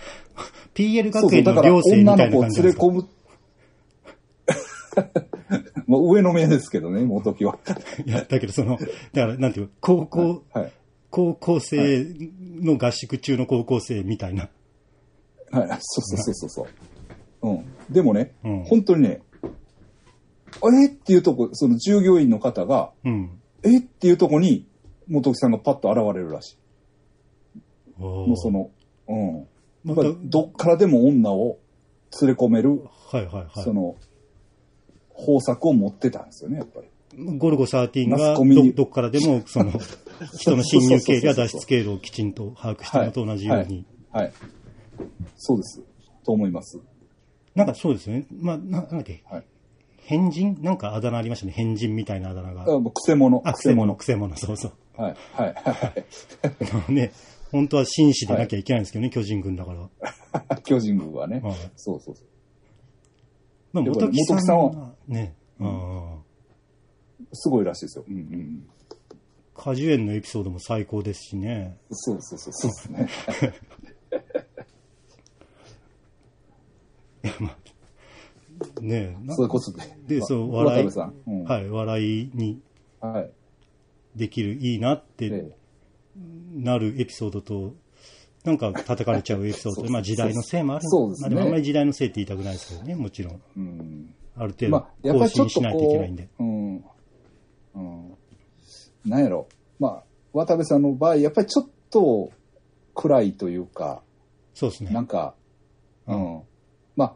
[0.75, 2.83] PL 学園のだから寮生みたい女の子をな感じなんですか？
[2.87, 3.09] 連れ込む。
[5.87, 7.59] もう上の目ですけどね、元木は。
[8.07, 8.79] いや、だけどその、
[9.13, 10.73] だからなんていうか、高校、はい。
[11.11, 12.07] 高校生
[12.61, 14.49] の合宿中の高校生みたいな。
[15.53, 15.69] はい。
[15.81, 16.67] そうそうそうそうそ
[17.43, 17.51] う。
[17.51, 17.65] うん。
[17.93, 19.23] でもね、うん本当にね、
[20.63, 23.31] あれっていうとこ、その従業員の方が、うん。
[23.63, 24.67] えっていうとこに、
[25.09, 26.57] 元木さんがパッと現れるらし
[27.99, 28.01] い。
[28.01, 28.71] ももうそ、の、
[29.09, 29.47] うん。
[29.85, 31.59] まあ、どっからでも女を
[32.21, 33.97] 連れ込める、はいはいはその、
[35.11, 36.87] 方策を持ってたんですよね、やっぱり。
[36.87, 37.39] い。
[37.39, 39.73] ゴルゴ13マがどどっからでも、その、
[40.39, 43.85] 人の侵入経路や脱出経路をきちんと把握したのと同じように。
[44.11, 44.33] はい。
[45.37, 45.83] そうです。
[46.25, 46.81] と思います。
[47.55, 48.27] なんかそうですよね。
[48.41, 49.45] まあ、ななんだっけ、はい。
[49.99, 50.57] 変人？
[50.61, 51.53] なんかあだ名ありましたね。
[51.53, 52.63] 変人みたいなあだ名が。
[52.63, 53.43] あもうくせ者。
[53.45, 54.73] あ、くせ者、くせ者、そうそう。
[54.97, 55.17] はい。
[55.33, 55.55] はい。
[55.55, 55.93] は
[56.89, 56.93] い。
[56.93, 57.13] ね、
[57.55, 59.89] 本当は紳士でなきゃいけないんですけどね、巨人軍だから。
[60.67, 61.39] 巨人軍はね。
[61.39, 62.27] はいそうそうそう。
[63.73, 66.19] まあ、元木さんさんはは、ね、あ
[67.33, 68.05] すごいらしいですよ。
[68.09, 68.67] うんうん。
[69.55, 71.77] あ果樹園のエピソードも最高ですしね。
[71.93, 73.09] そうそうそうそうですね。
[78.81, 79.97] ねなそういうことで。
[80.09, 80.89] で、まあそう、笑い。
[80.89, 82.61] うんはい、笑いに
[83.01, 83.31] はい。
[84.17, 85.64] できる、いいなってええ
[86.17, 87.75] なるエピソードと、
[88.45, 93.43] なんか叩かれちゃうエピソード、まあ時代のせいもあるそうですねまあでもあんまり時代のせいって言いたくないですけどね、もちろん。
[93.57, 94.15] うん。
[94.37, 96.23] ある程度まあ、やっぱ更りちょっと新しないといけないんで。
[96.25, 96.85] こう、うん。
[97.75, 98.17] うん。
[99.05, 99.49] なんやろ。
[99.79, 102.31] まあ、渡部さんの場合、やっぱりちょっと
[102.95, 104.03] 暗いというか、
[104.55, 104.91] そうですね。
[104.91, 105.35] なんか、
[106.07, 106.43] うん。
[106.97, 107.15] まあ、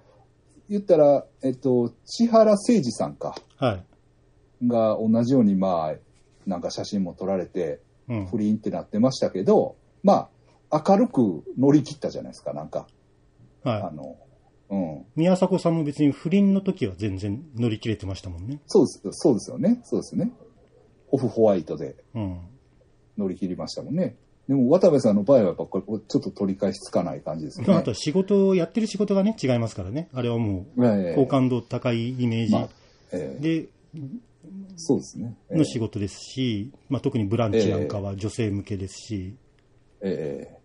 [0.68, 3.84] 言ったら、えっと、千原誠二さんか、はい。
[4.66, 5.94] が同じように、まあ、
[6.46, 7.78] なんか写真も撮られて、うん。
[8.30, 10.28] 不倫ってなってましたけど、ま
[10.70, 12.86] あ、明るく乗り切ったじゃないですか、なんか。
[13.64, 13.94] あはい。
[13.94, 14.16] の、
[14.70, 15.04] うん。
[15.16, 18.60] 宮迫さんも別に不倫の時は全然乗り切れてましたもんね。
[18.66, 19.80] そうです、そうですよね。
[19.84, 20.30] そうですね。
[21.10, 22.38] オフホワイトでうん。
[23.16, 24.16] 乗り切りましたもんね。
[24.46, 27.90] でも、渡部さんの場合はやっぱこれ、ちょっと取り返しつかない感じですよねまああと。
[27.90, 30.08] は仕事を、やってる仕事がね、違いますからね。
[30.14, 32.68] あれはもう、ええ好感度高いイメージまあ
[33.12, 33.68] ええで
[34.76, 35.36] そうですね。
[35.50, 39.36] ええの仕事ですし、まあ特にブランチなんかは女性向けですし、
[40.00, 40.58] ええ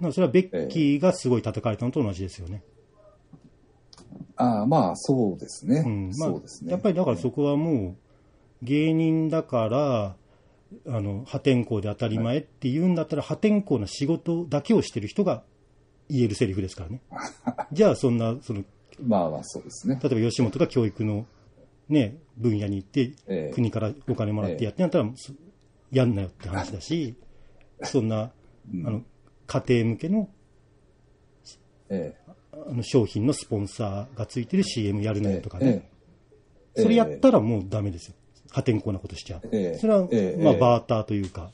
[0.00, 2.62] まあそれはベッキーがすごい叩かれたのと同じですよね。
[4.36, 5.82] ああ、まあ、そうですね。
[5.86, 6.10] うん。
[6.18, 6.72] まあそうですね。
[6.72, 7.96] やっぱりだからそこはも
[8.62, 10.16] う、芸人だから、
[10.86, 15.44] あの、破天荒で当たり前って言うんだったら、破天荒な仕事だけをしてる人が
[16.08, 17.00] 言えるセリフですからね。
[17.72, 18.64] じゃあ、そんな、その、
[19.00, 19.98] まあまあそうですね。
[20.02, 21.26] 例えば吉本が教育の
[21.88, 23.54] ね、分野に行って、ええ。
[23.54, 25.32] 国からお金もらってやってんやったら、そ
[25.92, 27.14] やんなよって話だし、
[27.82, 28.32] そんな、
[28.72, 28.86] うん。
[28.86, 29.02] あの、
[29.46, 30.28] 家庭向けの
[31.90, 32.14] え
[32.52, 35.88] あの商品のスポンサーがついてる CM やるえなよとかね。
[36.74, 36.82] ええ。
[36.82, 38.14] それやったらもうダメですよ。
[38.50, 39.48] 破天荒なことしちゃう。
[39.52, 39.78] ええ。
[39.78, 40.42] それは、ええ。
[40.42, 40.60] まあ、ええ。
[40.60, 41.50] バーターというか、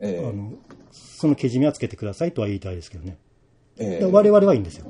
[0.00, 0.28] ええ。
[0.28, 0.52] あの、
[0.92, 3.18] そのけじめはつけてくださいとは言いたいですけどね。
[3.78, 4.86] 我々はいいんですよ。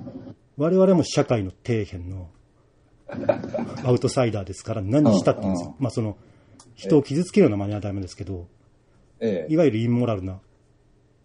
[0.56, 2.28] 我々も社会の底辺の
[3.84, 5.76] アウトサイダーですから何したっていいんですよ。
[5.78, 6.16] まあその、
[6.74, 8.46] 人を傷つけるような真似はダメですけど、
[9.20, 10.40] ええいわゆるインモラルな、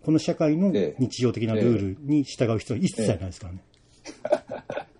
[0.03, 3.63] この社会のええ日常的なルールに従う必要は一切ないですからね。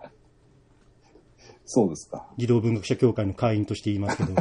[1.65, 2.27] そうですか。
[2.38, 4.34] 児童文学者協会の会員として言いますけど、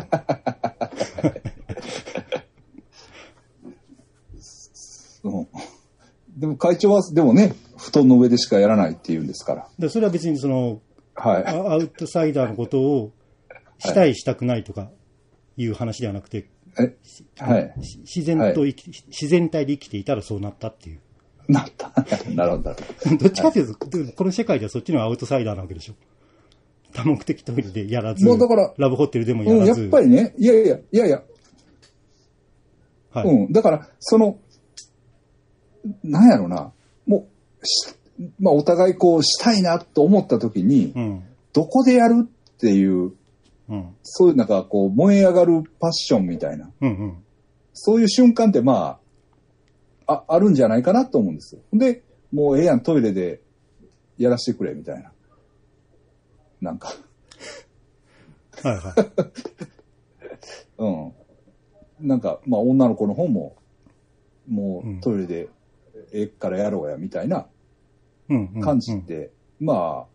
[5.23, 5.47] うん
[6.37, 9.69] でも会長は、でもね、布団の上でしかやらないって言うんですから。
[9.79, 10.81] でそれは別にその、
[11.21, 11.45] はい。
[11.45, 13.13] あアウトサイダーのことを
[13.79, 14.91] したいしたくないとか
[15.57, 16.49] いう話ではなくて、
[16.79, 16.97] え
[17.39, 17.85] はい。
[17.85, 21.01] し自然と生き、自然体で生きていたらそうなったっていう。
[21.49, 21.93] なった。
[22.31, 22.77] なるほど、ど。
[23.19, 25.95] どっちかというと、でもこの世界ではそっちの方がアウトサイダーなわけでしょ。
[26.93, 31.23] 多目的トイレでやらず、もうだからラブホテルでもやうん、やっらず、ぱりね、いやいや、いやいや、
[33.11, 33.53] はいうん。
[33.53, 34.39] だから、その、
[36.03, 36.73] なんやろな、
[37.07, 37.29] も
[37.61, 37.95] う、し
[38.39, 41.25] まあ、お互いこう、したいなと思った時に、うん。
[41.53, 43.13] どこでやるっていう、
[43.69, 43.97] うん。
[44.03, 47.25] そういうなんかこう、燃え上がるパッションみたいな、うんうん。
[47.73, 48.99] そういう瞬間ってま
[50.07, 51.63] あ、あ、あるんじゃないかなと思うんですよ。
[51.73, 52.03] で、
[52.33, 53.41] もうええやん、トイレで
[54.19, 55.13] やらしてくれ、みたいな。
[56.61, 56.93] なんか、
[58.63, 58.95] はいはい。
[62.03, 62.09] うん。
[62.09, 63.57] なんか、まあ、女の子の方も、
[64.49, 65.49] もうんうトイレで、
[66.13, 67.47] ええからやろうや、みたいな
[68.31, 68.61] うんうん。
[68.63, 70.07] 感じって、ま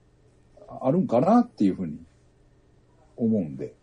[0.68, 2.00] あ、あるんかなっていうふうに
[3.16, 3.76] 思うんで。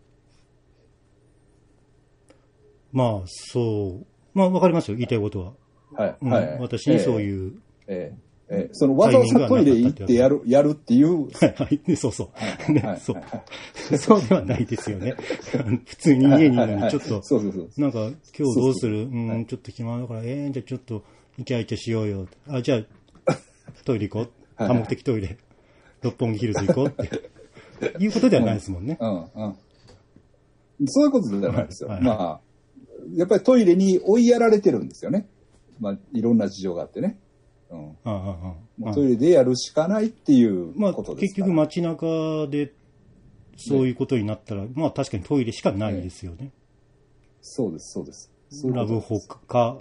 [2.91, 4.37] まあ、そう。
[4.37, 5.53] まあ、わかりますよ、言いたいことは。
[5.95, 6.17] はい。
[6.21, 6.57] うんはい。
[6.59, 7.53] 私にそういう、
[7.87, 8.13] え
[8.49, 12.29] え、ええ、ええそのわざわざトイレ行ってやる、やるっていう、はいはいねそうそう。
[12.33, 13.97] はいね、そう。
[13.97, 15.15] そうではないですよね。
[15.85, 17.69] 普通に家にいるのに、ちょっと、そうそうそう。
[17.81, 19.03] なんか、今日どうする？
[19.03, 21.03] うん、はいちょっと暇だから、ええじゃあちょっと、
[21.37, 22.27] イチャイチャしようよ。
[22.47, 22.83] あ、じゃあ、
[23.83, 24.63] トイレ行こう。
[24.63, 25.37] はい多目的トイレ。
[26.03, 28.03] 六本木ヒルズ行こうって。
[28.03, 28.97] いうことではないですもんね。
[28.99, 29.55] うん、うん。
[30.85, 31.89] そういうことじゃないですよ。
[31.89, 32.41] はいはいまあ、
[33.15, 35.27] やっぱりトイレに追いやられてるんですよね。
[35.79, 37.19] まあ、いろんな事情があってね。
[37.71, 38.93] うん。
[38.93, 41.47] トイレでやるしかないっていうまあ、ことですから。
[41.47, 42.73] 結局街中で
[43.57, 46.51] そういうことになったら、まあ確かにトイレしかないですよね。
[47.41, 48.31] そうです、そうです。
[48.49, 49.79] そういうことラブホか、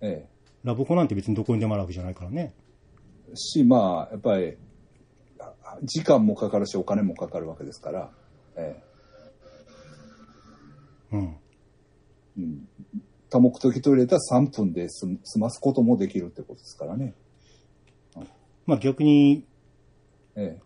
[0.00, 0.26] え
[0.64, 2.54] ラブホなんて別にどこにでもあるわけじゃないからね。
[3.32, 3.36] え。
[3.36, 4.56] し、まあ、やっぱり、
[5.40, 8.10] あ時間もかかるし、お金もかかるわけですから、
[8.56, 8.82] え
[11.12, 11.20] うん。
[11.20, 11.38] え。
[12.38, 12.68] うん。
[13.30, 17.14] 多目的トイレだったら3分で済済ますこともできるってことですからね。
[18.66, 19.44] まあ逆に、
[20.34, 20.58] え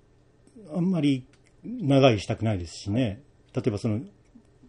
[0.74, 1.26] あんまり
[1.64, 3.22] 長いしたくないですしね。
[3.54, 4.00] 例えばその、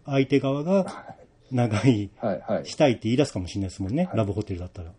[0.04, 1.16] 相手側が
[1.50, 2.26] 長いえ。
[2.26, 2.66] はい、はい。
[2.66, 4.08] したいって言い出すかもしれないですもんね。
[4.14, 4.92] ラブホテルだったら。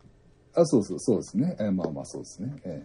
[0.55, 1.55] あ、そうそう、そうですね。
[1.59, 2.55] ええまあまあ、そうですね。
[2.63, 2.83] え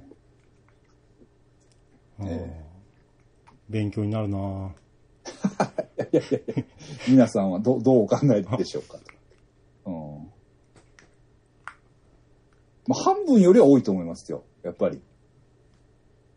[2.20, 2.64] うんえ
[3.68, 4.38] 勉強になるな。
[4.38, 6.64] いやいやいや、
[7.08, 8.98] 皆さんはどどうお考えでしょうか？
[8.98, 9.90] と。
[9.90, 10.30] うん。
[12.88, 14.42] まあ、半分よりは多いと思いますよ。
[14.62, 15.00] やっぱり。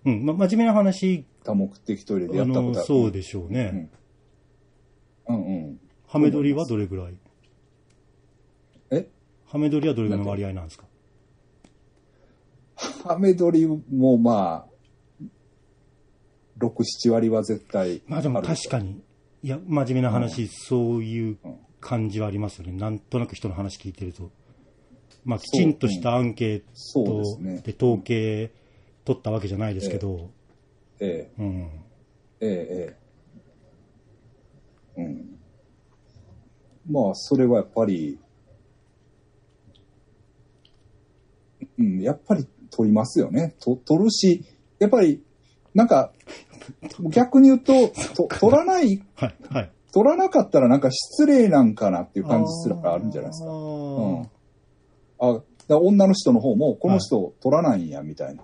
[0.06, 0.26] うん。
[0.26, 2.86] まあ、真面目な話、多目的トイレでやったことある。
[2.86, 3.90] そうでしょうね。
[5.28, 5.80] うんうん。
[6.08, 7.16] ハメ撮りはどれぐらい？
[8.92, 9.08] え？
[9.48, 10.86] ハメ撮りはどれぐらいの割合なんですか？
[12.76, 15.26] ハメ撮りもまあ、
[16.58, 19.02] 6、7割は絶対まあでも確かに、
[19.42, 22.72] いや、真面目な話、そういううん感じはありますよね。
[22.72, 24.32] なんとなく人の話聞いてると。
[25.26, 26.64] まあ、きちんとしたアンケー
[26.94, 28.52] トで統計
[29.04, 30.32] 取ったわけじゃないですけど、
[31.00, 31.70] えうん。
[32.40, 32.98] え、ええ、
[34.98, 35.02] ええ。
[35.02, 35.40] うん。
[36.90, 38.18] まあ、それはやっぱり、
[41.78, 43.56] うん、やっぱり取りますよね。
[43.60, 44.44] と取るし、
[44.80, 45.22] やっぱり、
[45.74, 46.12] なんか、
[47.10, 49.72] 逆に言うと、と取らない、はい、はい。
[49.94, 53.50] 取らなかったらなんか失礼なんかなっていう感じすらあるんじゃないですか。
[53.50, 54.22] あうん。
[54.22, 54.28] ー
[55.20, 58.44] あ、女の人の方も、この人取らないんや、みたいな。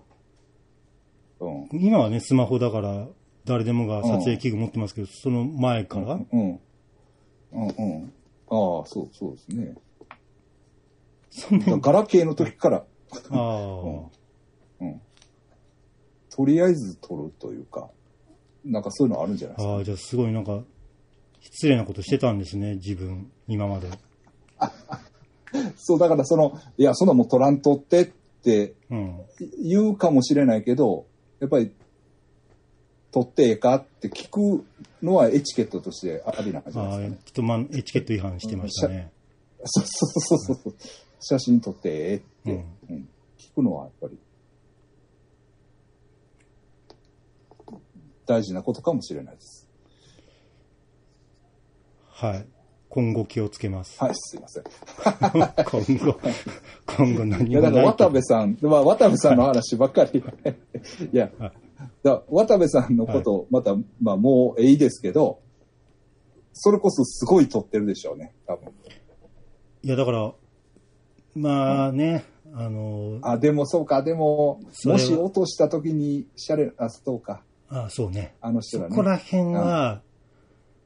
[1.40, 1.70] うん。
[1.72, 3.08] 今はね、スマホだから、
[3.46, 6.22] 誰でもが撮影器具持ってますけど、その前から、うん。
[6.32, 6.60] うん
[7.52, 8.14] うん。
[8.50, 9.76] ああ、そう、そうですね。
[11.32, 12.84] そんガラケーの時から、あ
[13.32, 14.19] あ、
[14.82, 15.02] うん。
[16.30, 17.90] とりあえず撮るというか、
[18.66, 19.74] なんかそういうのあるんじゃないですか？
[19.74, 20.64] ああ、じゃあすごいなんか、
[21.42, 23.88] 失礼なことしてたんですね、自分、今まで。
[25.78, 28.12] そう、だからその、いや、そんなもう撮らんとってっ
[28.44, 29.20] てうん。
[29.64, 31.06] 言うかもしれないけど、
[31.40, 31.72] やっぱり、
[33.12, 34.64] 撮ってええかって聞く
[35.02, 37.18] のはエチケットとしてありなんじですか、ね。
[37.26, 39.10] ちょっとまあ、エチケット違反してましたね。
[39.66, 40.06] そうそ
[40.36, 40.76] うそうそう。
[41.20, 43.10] 写真撮ってええって、うんうん
[43.40, 44.18] 聞くのはやっぱり、
[48.30, 49.68] 大事なことかもしれないです。
[52.12, 52.46] はい。
[52.90, 54.00] 今後気をつけます。
[54.00, 54.64] はい、すいません。
[55.66, 56.20] 今後、
[56.86, 60.24] 今後何いや、もだから渡部さん、まあ、渡部さんの話ばっかり。
[61.12, 61.52] いや、はい
[62.04, 65.40] だ渡部さんのこと、また、まあ、もういいですけど、
[66.54, 68.72] それこそすごい撮ってるでしょうね、多分。
[69.82, 70.34] いや、だから、
[71.36, 78.36] まあね、あの、あ、でもそうか、でも、もし落とした時に、シャレ、あ、そうか、あそうね。
[78.42, 78.90] あの人らね。
[78.90, 80.02] そこら辺は、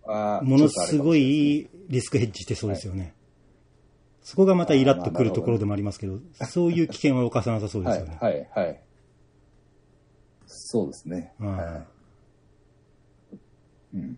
[0.06, 1.60] あものすごい。
[1.60, 3.14] いリスクヘッジしてそうですよね。
[4.22, 8.18] そこがまたイラッとくるところでもありますけど、そういう危険は犯さなさそうですよね。
[8.22, 8.82] はいはい、はい。
[10.48, 11.34] そうですね。
[11.40, 11.86] うんは
[13.34, 13.38] い。
[13.96, 14.18] うん。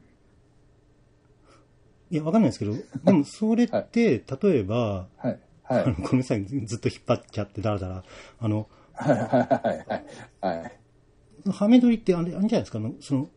[2.11, 5.39] いや、わかんないですけど、でもそれって、例えば、はい。
[5.63, 5.83] はい。
[5.83, 8.03] あのごめんなさい、ずっと引っ張っちゃってだらだら、
[8.39, 10.79] あの、はい、はい、はい。
[11.45, 11.53] はい。
[11.57, 13.29] ハメ撮りってあれ、あれじゃないですか、その、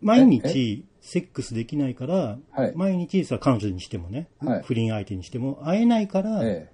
[0.00, 2.72] 毎日セックスできないから、はい。
[2.74, 4.62] 毎日それは彼女にしてもね、はい。
[4.62, 6.70] 不倫相手にしても、会えないから、え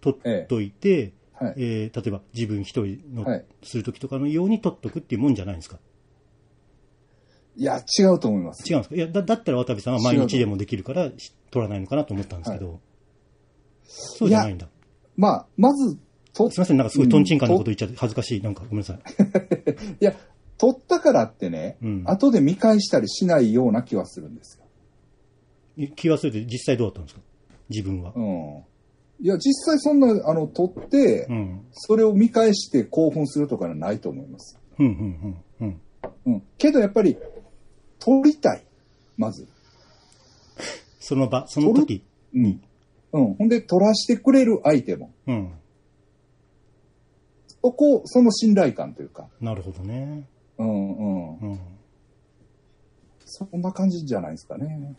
[0.00, 0.16] 撮っ
[0.48, 1.54] といて、はい。
[1.56, 3.44] えー例えば自分一人の、はい。
[3.62, 5.78] するときとかのように撮っとくっていうもんじゃないんですか？
[7.58, 8.70] えいや、違うと思います。
[8.70, 8.94] 違うんですか？
[8.96, 12.80] いやだ、だったら渡部さんは毎日でもできるからし撮らないのかなと思ったんですけど、
[13.84, 14.68] そうじゃないんだ。
[15.16, 15.98] まあ、まず、
[16.32, 18.40] と、すみません、なんかすごいトンチンカンなこと言っちゃって恥ずかしい。
[18.40, 18.98] なんかごめんなさい。
[20.00, 20.14] いや、
[20.58, 25.88] 撮ったからってね、うん後で見返したりしないような気はするんですよ。
[25.96, 27.20] 気忘れて実際どうだったんですか？
[27.68, 28.12] 自分は。
[28.14, 28.62] うん。
[29.22, 31.66] いや、実際そんな、あの、撮って、うん。
[31.72, 34.58] それを見返して興奮するとかはないと思います。
[34.78, 35.80] うん、うん、うん、うん。
[36.26, 36.42] うん。
[36.58, 37.16] けどやっぱり、
[37.98, 38.64] 撮りたい。
[39.16, 39.46] まず。
[40.98, 42.02] その場、その時。
[42.34, 42.60] うん。
[43.12, 43.34] うん。
[43.34, 45.10] ほんで、撮らしてくれる相手も。
[45.26, 45.52] うん。
[47.62, 49.28] そこ、その信頼感というか。
[49.40, 50.26] なるほどね。
[50.58, 51.38] うんうん。
[51.38, 51.60] うん。
[53.24, 54.66] そんな感じじゃないですかね。
[54.66, 54.96] うん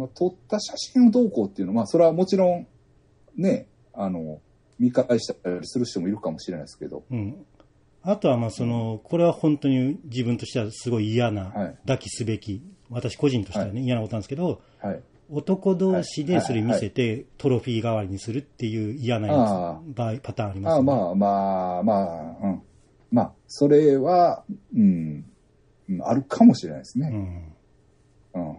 [0.00, 2.66] まあ、撮った写真をどうこうっていうのは、まあ、それはもちろん、
[3.36, 4.40] ね、あの、
[4.78, 7.44] 見返したりする人もいるかもしれないですけど、うん。
[8.02, 15.02] あとは、まあ、その、これは本当に自分としてはすごい嫌な、はい抱きすべき、私個人としてはね、嫌なことなんですけど、はい。
[15.30, 20.82] 男同士でそれ見せて、トロフィー代わりにするっていう嫌なやあつ、場合、パターンありますね。
[20.82, 22.62] まあまあまあ、うん。
[23.12, 25.24] まあ、それは、うん、
[25.88, 27.54] うんあるかもしれないですね。
[28.34, 28.42] うん。
[28.42, 28.58] うん。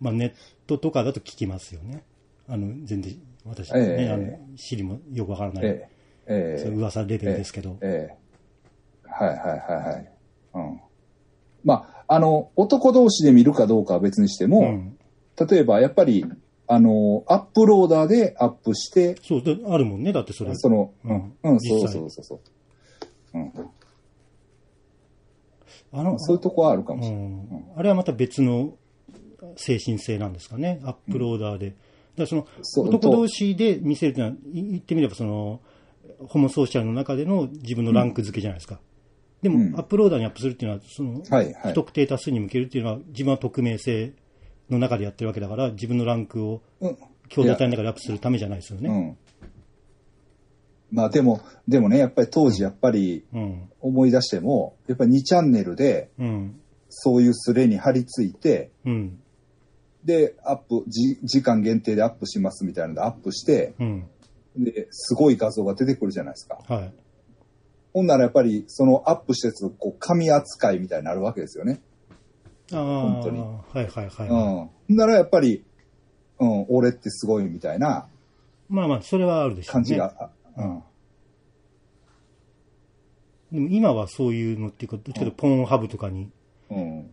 [0.00, 0.32] まあ、ネッ
[0.66, 2.02] トとかだと聞きますよね。
[2.48, 5.88] あの、全然、私、えね、えあの、知りもよくわからない、ええ、
[6.26, 7.78] ええそういう噂レベルですけど。
[7.80, 9.08] ええ。
[9.08, 10.12] はいはいはいはい。
[10.54, 10.80] うん。
[11.64, 14.98] まあ、あの、男同士で見るかどうかは別にしても、うん。
[15.38, 16.24] 例えばやっぱり、
[16.66, 20.54] あの、アップローダーでアップして、そう、だあるもんね、だってそれ。
[20.54, 22.40] その、ううんん、うん、そうそうそうそう。
[23.38, 23.52] うん。
[25.92, 27.26] あの、そういうとこはあるかもうしれない。
[27.28, 27.64] ん。
[27.76, 28.74] あれはまた別の
[29.56, 31.70] 精神性なんですかね、アップローダーで。
[31.70, 31.78] だか
[32.16, 32.46] らその、
[32.84, 35.60] 男同士で見せるというのは、い言ってみればその、
[36.28, 38.80] ホモソーシャルの中での自分のランク付けじゃないですか。
[39.42, 44.12] でも、うんアップローダーにアップするっていうのは、その、はいはい不特定多数に向けるっていうのは、自分は匿名性
[44.72, 46.96] の中でやってるわけだから、自分のランクをうん。
[47.28, 48.90] 共同体の中でアップするためじゃないですよね。
[48.90, 49.16] うん。
[50.90, 53.70] まあでも、でもね、やっぱり当時やっぱりうん。
[53.80, 56.60] 思い出しても、やっぱり2チャンネルでうん。
[56.90, 59.18] そういうスレに貼り付いて、うん。
[60.04, 64.06] で、アップ、じ時間限定でアップしますみたいなのでアップして、うん。
[64.58, 66.58] で、すごい画像が出てくるじゃないですか。
[66.68, 66.92] はい。
[67.94, 71.80] ほんならやっぱり、そのアップしたやつ、こう、紙扱いみたいになるわけですよね。
[72.78, 74.28] 本当にはいはいはい。
[74.88, 74.96] うん。
[74.96, 75.64] ならやっぱり、
[76.38, 78.08] うん、俺ってすごいみたいな
[78.68, 79.82] まあまあ、それはあるでしょうね。
[79.82, 80.82] 感じが、あうん。
[83.52, 86.30] でも今はそういうのっていうか、どっちかとポーンハブとかに
[86.70, 87.10] うん。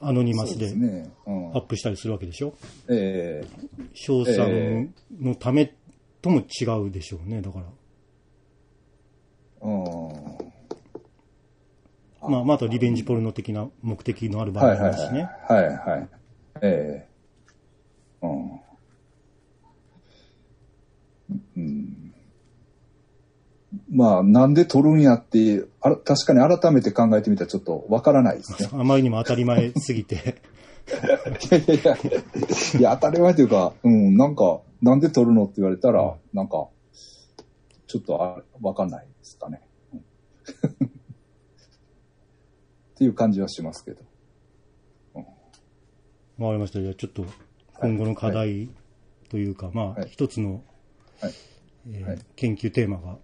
[0.00, 1.60] アノニマスでアッ。
[1.62, 2.54] プしたりするわけでしょ？
[2.90, 3.48] ええ
[3.94, 5.74] 賞賛のため
[6.20, 7.66] とも違うでしょうね、だから。
[9.62, 10.33] うん。
[12.28, 15.28] まあ、まあ、あとリベンジポルノ的な目的のある場合もあはいはいるしね。
[15.48, 15.66] はい。
[15.66, 16.08] はいはい。
[16.62, 17.14] ええ
[18.22, 18.60] うん。
[21.56, 22.14] うん。
[23.90, 28.68] まあ、なんで撮るんやって、あら確かに改めて考えてみたらちょっとわからないですね。
[28.72, 30.18] あまりにも当たり前すぎて、い
[31.50, 31.96] やいやいや、
[32.78, 36.68] いや、当たり前というか、うん、なんか、なんで撮るのって言われたら、なんか、
[37.86, 39.60] ちょっとあわかんないですかね。
[39.92, 40.04] うん
[42.94, 44.02] っていう感じはしますけど。
[46.38, 46.80] わかりました。
[46.80, 47.26] じゃあちょっと
[47.80, 48.68] 今後の課題
[49.28, 50.62] というか、まあ、はい一つの、
[51.20, 51.32] はい
[51.90, 53.18] えーはい研究テーマが、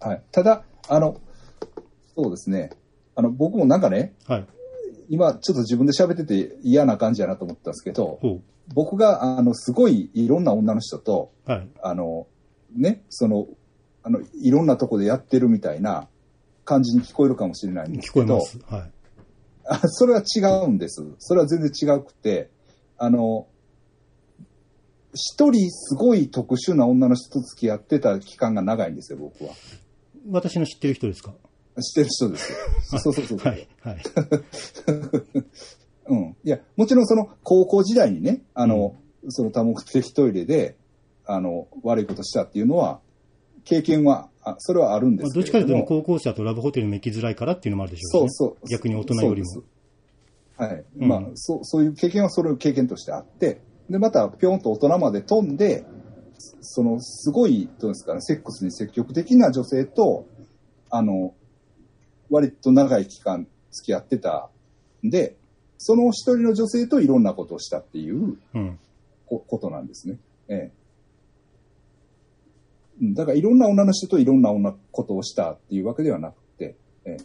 [0.00, 0.22] はい。
[0.30, 1.20] ただ、あの、
[2.14, 2.70] そうですね。
[3.16, 4.46] あの、僕もなんかね、はい。
[5.08, 8.40] 今ちょっと自分で喋ってて嫌な感じやなと思ったんですけど、ほ
[8.74, 11.50] 僕が、あの、すごいいろんな女の人と、う。
[11.50, 11.68] はい。
[11.82, 12.26] あの、
[12.74, 13.46] ね、その、
[14.02, 16.08] あの、いろんなとこでやってるみたいな
[16.64, 18.74] 感じに聞こえるかもしれないんですけど、聞こえます。
[18.74, 18.90] はい。
[19.66, 21.02] あそれは違うんです。
[21.18, 22.50] それは全然違くて、
[22.98, 23.46] あの、
[25.14, 29.52] 一人すごい特殊な女の人と付き合ってた期間が長いんですよ、僕は。
[30.30, 31.32] 私の知ってる人ですか？
[31.80, 32.58] 知ってる人ですよ。
[33.00, 33.48] そうそうそうそう。
[33.48, 33.68] はい。
[33.80, 34.02] はい。
[36.08, 36.36] うん。
[36.44, 38.96] いや、もちろんその高校時代にね、あの、
[39.28, 40.76] その多目的トイレで、
[41.26, 43.00] あの、悪いことしたっていうのは、
[43.64, 45.84] 経験は、あそれはあるんでまあ、すどっちかというと。
[45.84, 48.28] 高校生だとラブホテルにも行きづらいからっていうのもあるでしょうし、ね。
[48.28, 48.68] そうそう。
[48.68, 49.62] 逆に大人よりも
[50.56, 50.84] はい。
[50.98, 55.84] うんまあ、そう、そういう経験はそれを経験としてあって、で、また、ぴょんと大人まで飛んで、
[56.60, 60.26] その、すごい、どうですかね、セックスに積極的な女性と、
[60.90, 61.34] あの、
[62.30, 64.48] 割と長い期間付き合ってた
[65.04, 65.36] んで、
[65.78, 68.78] その一人の女性といろんなことをしたっていううん。
[69.26, 70.18] こことなんですね。
[70.48, 70.72] ええ。
[73.00, 77.16] うんだからいろんな女の人といろんな女ことをしたっていうわけではなくて、ええ、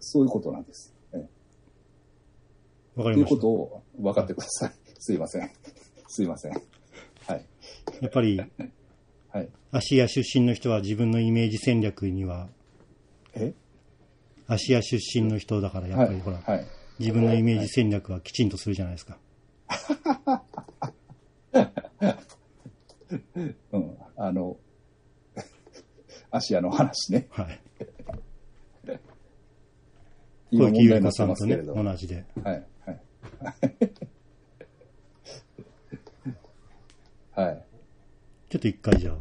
[0.00, 0.94] そういうことなんです。
[1.12, 1.28] え
[2.96, 3.40] え、というこわかりました。
[3.40, 4.72] とを分かってください。
[4.98, 5.50] すいません。
[6.08, 6.52] すいません。
[6.52, 7.46] はい。
[8.00, 8.38] やっぱり、
[9.30, 9.48] はい。
[9.70, 12.48] 芦屋出身の人は自分のイメージ戦略には、
[13.34, 13.54] え？
[14.46, 16.08] 芦屋出身の人だから、やっはい。
[16.08, 16.66] ぱりほら、はい。
[16.98, 19.18] 自分のイメージ戦略はきちんとするじゃないですか。
[23.72, 23.98] うん。
[24.16, 24.56] あの、
[26.30, 27.28] 芦屋の話ね。
[27.30, 27.60] はい。
[30.50, 31.82] 今問題になってさんとね、ますけれど。
[31.82, 32.24] 同じで。
[32.44, 32.66] はい。
[32.84, 33.00] はい。
[37.48, 37.64] はい。
[38.50, 39.16] ちょっと一回じゃあ、